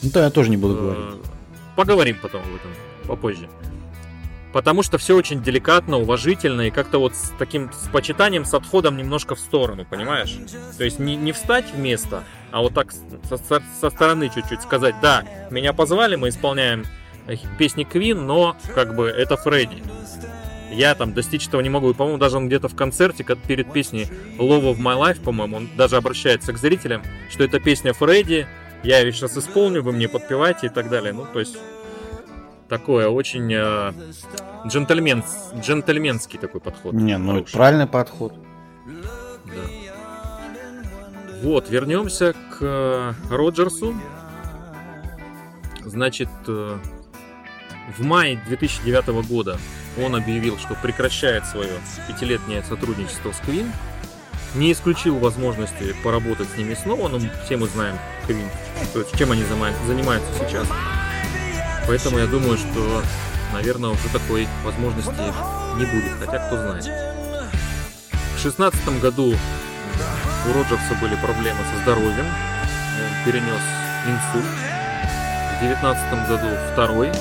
Ну, 0.03 0.11
то 0.11 0.21
я 0.21 0.31
тоже 0.31 0.51
не 0.51 0.57
буду 0.57 0.75
говорить. 0.75 1.05
Э, 1.15 1.19
Поговорим 1.77 2.17
потом 2.21 2.43
об 2.43 2.49
этом 2.55 2.71
попозже. 3.07 3.49
Потому 4.53 4.83
что 4.83 4.99
все 4.99 5.17
очень 5.17 5.43
деликатно, 5.43 5.99
уважительно 5.99 6.63
и 6.63 6.71
как-то 6.71 6.99
вот 6.99 7.15
с 7.15 7.33
таким 7.39 7.71
с 7.73 7.87
почитанием, 7.89 8.45
с 8.45 8.53
отходом 8.53 8.97
немножко 8.97 9.37
в 9.37 9.39
сторону, 9.41 9.87
понимаешь? 9.89 10.37
То 10.77 10.83
есть 10.85 10.99
не, 10.99 11.15
не 11.17 11.31
встать 11.33 11.73
в 11.73 11.79
место, 11.79 12.25
а 12.51 12.61
вот 12.61 12.75
так 12.75 12.93
со, 12.93 13.37
со- 13.39 13.91
стороны 13.91 14.29
чуть-чуть 14.35 14.61
сказать, 14.63 14.97
да, 15.01 15.23
меня 15.51 15.73
позвали, 15.73 16.17
мы 16.17 16.31
исполняем 16.31 16.85
э, 17.29 17.37
песни 17.59 17.87
Queen, 17.89 18.15
но 18.15 18.57
как 18.75 18.97
бы 18.97 19.07
это 19.09 19.37
Фредди. 19.37 19.85
Я 20.71 20.95
там 20.95 21.13
достичь 21.13 21.49
этого 21.49 21.61
не 21.61 21.69
могу. 21.69 21.91
И, 21.91 21.95
по-моему, 21.95 22.19
даже 22.19 22.37
он 22.37 22.47
где-то 22.47 22.69
в 22.69 22.77
концерте, 22.77 23.25
перед 23.25 23.73
песней 23.73 24.05
Love 24.39 24.73
of 24.73 24.79
My 24.79 24.97
Life, 24.99 25.23
по-моему, 25.23 25.57
он 25.57 25.69
даже 25.77 25.97
обращается 25.97 26.53
к 26.53 26.59
зрителям, 26.59 27.03
что 27.29 27.45
это 27.45 27.59
песня 27.59 27.93
Фредди, 27.93 28.47
я 28.83 29.01
ее 29.01 29.13
сейчас 29.13 29.37
исполню, 29.37 29.83
вы 29.83 29.93
мне 29.93 30.09
подпевайте 30.09 30.69
и 30.69 30.71
так 30.71 30.89
далее. 30.89 31.13
Ну, 31.13 31.27
то 31.31 31.41
есть 31.41 31.59
такое 32.69 33.09
очень 33.09 33.53
э, 33.53 33.93
джентльмен, 34.67 35.23
джентльменский 35.61 36.39
такой 36.39 36.61
подход. 36.61 36.95
Не, 36.95 37.19
ну 37.19 37.33
Хороший. 37.33 37.53
правильный 37.53 37.87
подход. 37.87 38.35
Да. 39.47 39.53
Вот, 41.43 41.69
вернемся 41.69 42.33
к 42.33 42.59
э, 42.61 43.13
Роджерсу. 43.31 43.95
Значит, 45.85 46.29
э, 46.47 46.79
в 47.97 48.05
мае 48.05 48.41
2009 48.47 49.27
года 49.29 49.59
он 49.99 50.15
объявил, 50.15 50.59
что 50.59 50.75
прекращает 50.75 51.47
свое 51.47 51.73
пятилетнее 52.09 52.63
сотрудничество 52.63 53.33
с 53.33 53.41
Queen. 53.41 53.71
Не 54.55 54.73
исключил 54.73 55.19
возможности 55.19 55.95
поработать 56.03 56.49
с 56.53 56.57
ними 56.57 56.75
снова, 56.75 57.09
но 57.09 57.21
все 57.45 57.57
мы 57.57 57.69
знаем 57.69 57.97
Queen, 58.27 58.49
то 58.93 59.01
есть 59.01 59.17
чем 59.17 59.31
они 59.31 59.45
занимаются 59.45 60.31
сейчас. 60.39 60.67
Поэтому 61.87 62.19
я 62.19 62.27
думаю, 62.27 62.59
что, 62.59 63.03
наверное, 63.53 63.91
уже 63.91 64.09
такой 64.13 64.49
возможности 64.65 65.11
не 65.77 65.87
будет, 65.87 66.13
хотя 66.19 66.39
кто 66.47 66.57
знает. 66.57 66.85
В 68.37 68.43
шестнадцатом 68.43 68.99
году 69.01 69.35
у 70.47 70.53
Роджерса 70.53 70.95
были 71.01 71.15
проблемы 71.17 71.59
со 71.75 71.83
здоровьем. 71.83 72.27
Он 72.27 73.25
перенес 73.25 73.61
инсульт. 74.07 74.51
В 75.57 75.63
девятнадцатом 75.63 76.27
году 76.27 76.49
второй. 76.73 77.13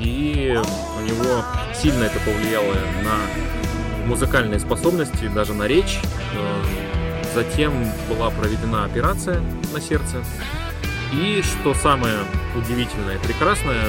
И 0.00 0.58
у 0.96 1.00
него 1.02 1.44
сильно 1.74 2.04
это 2.04 2.18
повлияло 2.20 2.74
на 3.04 4.06
музыкальные 4.06 4.58
способности, 4.58 5.28
даже 5.28 5.54
на 5.54 5.68
речь. 5.68 6.00
Э, 6.34 6.90
Затем 7.34 7.72
была 8.08 8.30
проведена 8.30 8.84
операция 8.84 9.40
на 9.72 9.80
сердце. 9.80 10.16
И 11.12 11.42
что 11.42 11.74
самое 11.74 12.18
удивительное 12.56 13.16
и 13.16 13.18
прекрасное, 13.18 13.84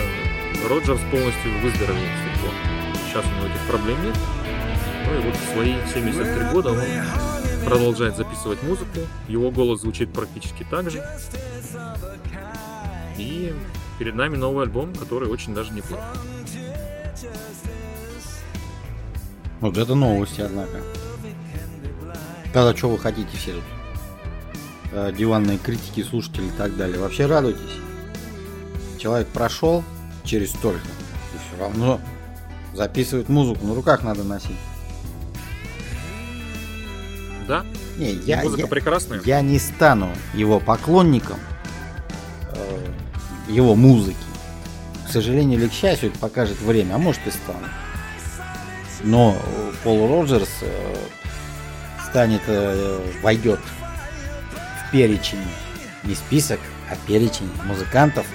Роджерс 0.69 1.01
полностью 1.09 1.51
выздоровел. 1.63 2.01
Сейчас 3.07 3.25
у 3.25 3.29
него 3.29 3.47
этих 3.47 3.67
проблем 3.67 4.03
нет. 4.05 4.15
Ну 5.07 5.19
и 5.19 5.23
вот 5.23 5.35
в 5.35 5.53
свои 5.53 5.73
73 5.91 6.51
года 6.51 6.69
он 6.71 6.79
продолжает 7.65 8.15
записывать 8.15 8.61
музыку. 8.61 8.99
Его 9.27 9.49
голос 9.49 9.81
звучит 9.81 10.13
практически 10.13 10.65
так 10.69 10.91
же. 10.91 11.03
И 13.17 13.53
перед 14.01 14.15
нами 14.15 14.35
новый 14.35 14.63
альбом, 14.65 14.95
который 14.95 15.29
очень 15.29 15.53
даже 15.53 15.71
неплох. 15.73 15.99
Вот 19.59 19.77
это 19.77 19.93
новости, 19.93 20.41
однако. 20.41 20.81
Когда 22.45 22.75
что 22.75 22.89
вы 22.89 22.97
хотите 22.97 23.29
все 23.37 23.53
тут? 23.53 23.63
Э, 24.91 25.13
Диванные 25.15 25.59
критики, 25.59 26.01
слушатели 26.01 26.47
и 26.47 26.51
так 26.57 26.75
далее. 26.77 26.97
Вообще 26.97 27.27
радуйтесь. 27.27 27.61
Человек 28.97 29.27
прошел 29.27 29.83
через 30.23 30.49
столько. 30.49 30.79
И 31.35 31.37
все 31.37 31.61
равно 31.63 32.01
записывает 32.73 33.29
музыку. 33.29 33.67
На 33.67 33.75
руках 33.75 34.01
надо 34.01 34.23
носить. 34.23 34.57
Да, 37.47 37.63
Не, 37.99 38.13
я, 38.13 38.41
музыка 38.41 38.61
я, 38.61 38.67
прекрасная. 38.67 39.21
я 39.25 39.41
не 39.41 39.59
стану 39.59 40.09
его 40.33 40.59
поклонником, 40.59 41.37
э, 42.55 42.87
его 43.47 43.75
музыки. 43.75 44.17
К 45.07 45.11
сожалению 45.11 45.59
или 45.59 45.67
к 45.67 45.73
счастью, 45.73 46.09
это 46.09 46.19
покажет 46.19 46.59
время, 46.61 46.95
а 46.95 46.97
может 46.97 47.25
и 47.27 47.31
стану. 47.31 47.67
Но 49.03 49.35
Пол 49.83 50.07
Роджерс 50.07 50.49
э, 50.61 50.95
станет, 52.09 52.41
э, 52.47 52.99
войдет 53.21 53.59
в 53.59 54.91
перечень, 54.91 55.39
не 56.03 56.15
список, 56.15 56.59
а 56.89 56.95
перечень 57.07 57.49
музыкантов, 57.65 58.25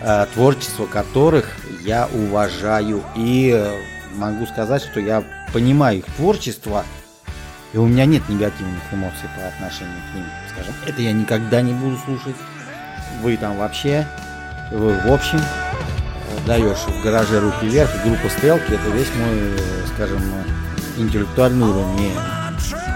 э, 0.00 0.26
творчество 0.34 0.86
которых 0.86 1.56
я 1.82 2.08
уважаю. 2.12 3.02
И 3.16 3.72
могу 4.14 4.46
сказать, 4.46 4.82
что 4.82 5.00
я 5.00 5.24
понимаю 5.52 5.98
их 5.98 6.04
творчество, 6.16 6.84
и 7.72 7.78
у 7.78 7.86
меня 7.86 8.04
нет 8.04 8.28
негативных 8.28 8.82
эмоций 8.92 9.28
по 9.36 9.48
отношению 9.48 9.96
к 10.12 10.14
ним. 10.14 10.24
Скажем, 10.52 10.74
это 10.86 11.02
я 11.02 11.12
никогда 11.12 11.62
не 11.62 11.72
буду 11.72 11.98
слушать. 12.04 12.36
Вы 13.22 13.36
там 13.36 13.56
вообще, 13.56 14.06
в 14.70 15.12
общем, 15.12 15.40
даешь 16.46 16.78
в 16.78 17.02
гараже 17.02 17.40
руки 17.40 17.66
вверх, 17.66 17.90
и 17.94 18.08
группа 18.08 18.28
стрелки, 18.28 18.72
это 18.72 18.88
весь 18.90 19.08
мой, 19.14 19.58
скажем, 19.94 20.22
интеллектуальный 20.96 21.66
уровень. 21.66 22.12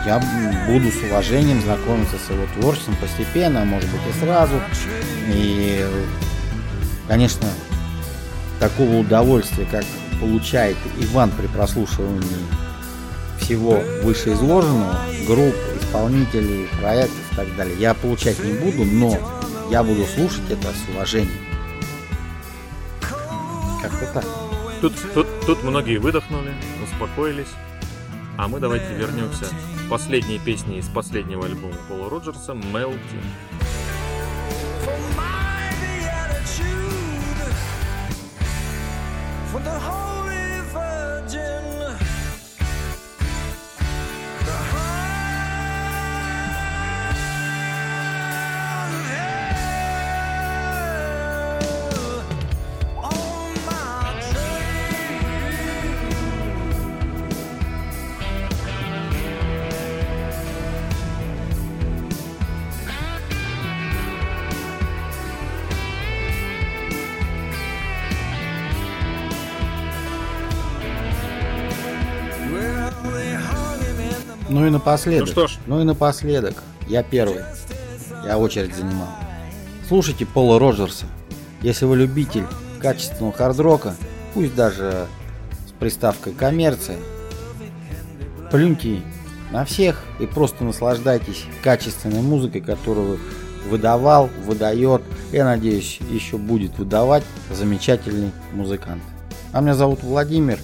Я 0.07 0.19
буду 0.67 0.91
с 0.91 1.03
уважением 1.03 1.61
знакомиться 1.63 2.17
с 2.17 2.31
его 2.31 2.47
творчеством 2.59 2.97
постепенно, 2.97 3.65
может 3.65 3.91
быть 3.91 4.01
и 4.09 4.21
сразу. 4.21 4.55
И, 5.29 5.87
конечно, 7.07 7.47
такого 8.59 8.97
удовольствия, 8.97 9.67
как 9.71 9.85
получает 10.21 10.77
Иван 10.99 11.31
при 11.31 11.47
прослушивании 11.47 12.23
всего 13.41 13.81
вышеизложенного, 14.03 14.99
групп, 15.27 15.55
исполнителей, 15.81 16.69
проектов 16.81 17.19
и 17.33 17.37
так 17.37 17.57
далее, 17.57 17.77
я 17.79 17.95
получать 17.95 18.43
не 18.43 18.53
буду, 18.53 18.85
но 18.85 19.17
я 19.71 19.83
буду 19.83 20.07
слушать 20.07 20.43
это 20.51 20.69
с 20.69 20.95
уважением. 20.95 21.48
Как-то 23.81 24.13
так. 24.13 24.25
Тут, 24.81 24.93
тут, 25.15 25.27
тут 25.47 25.63
многие 25.63 25.99
выдохнули, 25.99 26.53
успокоились. 26.83 27.53
А 28.37 28.49
мы 28.49 28.61
давайте 28.61 28.95
вернемся 28.95 29.47
к 29.47 29.91
последней 29.91 30.39
песне 30.39 30.79
из 30.79 30.89
последнего 30.89 31.45
альбома 31.47 31.75
Пола 31.89 32.11
Роджерса 32.11 32.53
«Melting». 32.53 32.99
И 74.69 74.71
напоследок. 74.71 75.27
Ну 75.27 75.33
что 75.33 75.47
ж. 75.49 75.59
Ну 75.67 75.81
и 75.81 75.85
напоследок. 75.85 76.63
Я 76.87 77.03
первый. 77.03 77.43
Я 78.25 78.39
очередь 78.39 78.75
занимал. 78.75 79.09
Слушайте 79.89 80.27
Пола 80.27 80.59
Роджерса. 80.59 81.07
Если 81.63 81.85
вы 81.85 81.97
любитель 81.97 82.45
качественного 82.79 83.33
хард-рока, 83.33 83.97
пусть 84.35 84.55
даже 84.55 85.07
с 85.67 85.73
приставкой 85.73 86.33
коммерция, 86.35 86.99
плюньте 88.51 89.03
на 89.51 89.65
всех 89.65 90.03
и 90.21 90.27
просто 90.27 90.65
наслаждайтесь 90.65 91.45
качественной 91.63 92.21
музыкой, 92.21 92.61
которую 92.61 93.19
выдавал, 93.69 94.31
выдает, 94.45 95.03
я 95.33 95.45
надеюсь, 95.45 95.99
еще 96.11 96.37
будет 96.37 96.79
выдавать 96.79 97.25
замечательный 97.51 98.31
музыкант. 98.53 99.03
А 99.53 99.61
меня 99.61 99.75
зовут 99.75 100.03
Владимир, 100.03 100.59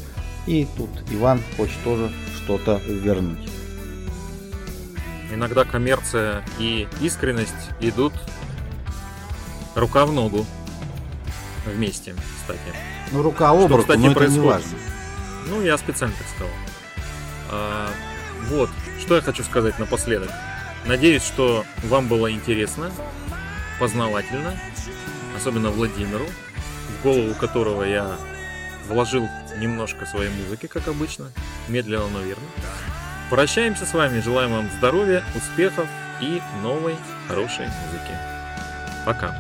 и 0.47 0.67
тут 0.77 0.91
Иван 1.11 1.41
хочет 1.57 1.77
тоже 1.83 2.11
что-то 2.37 2.81
вернуть. 2.87 3.51
Иногда 5.35 5.65
коммерция 5.65 6.45
и 6.61 6.87
искренность 7.01 7.53
идут 7.81 8.13
рука 9.75 10.07
в 10.07 10.13
ногу 10.13 10.47
вместе, 11.67 12.15
кстати. 12.41 12.61
Ну, 13.11 13.21
рука 13.23 13.51
об 13.51 13.63
руку, 13.63 13.79
кстати, 13.79 13.99
но 13.99 14.05
это 14.05 14.09
не 14.09 14.15
происходит? 14.15 14.45
важно. 14.45 14.79
Ну, 15.49 15.63
я 15.63 15.77
специально 15.77 16.15
так 16.17 16.27
сказал. 16.29 16.53
А, 17.51 17.91
вот, 18.49 18.71
что 19.01 19.17
я 19.17 19.23
хочу 19.23 19.43
сказать 19.43 19.77
напоследок. 19.81 20.31
Надеюсь, 20.87 21.25
что 21.25 21.65
вам 21.83 22.07
было 22.07 22.31
интересно, 22.31 22.93
познавательно, 23.81 24.57
особенно 25.37 25.71
Владимиру, 25.71 26.27
в 27.01 27.03
голову 27.03 27.35
которого 27.35 27.83
я 27.83 28.17
вложил 28.89 29.29
немножко 29.59 30.07
своей 30.07 30.31
музыки, 30.31 30.67
как 30.67 30.87
обычно, 30.87 31.33
медленно, 31.69 32.07
но 32.09 32.21
верно. 32.21 32.45
Прощаемся 33.35 33.85
с 33.85 33.93
вами, 33.93 34.21
желаем 34.21 34.53
вам 34.53 34.71
здоровья, 34.79 35.25
успехов 35.35 35.89
и 36.21 36.41
новой 36.63 36.95
хорошей 37.27 37.67
музыки. 37.67 38.13
Пока. 39.05 39.35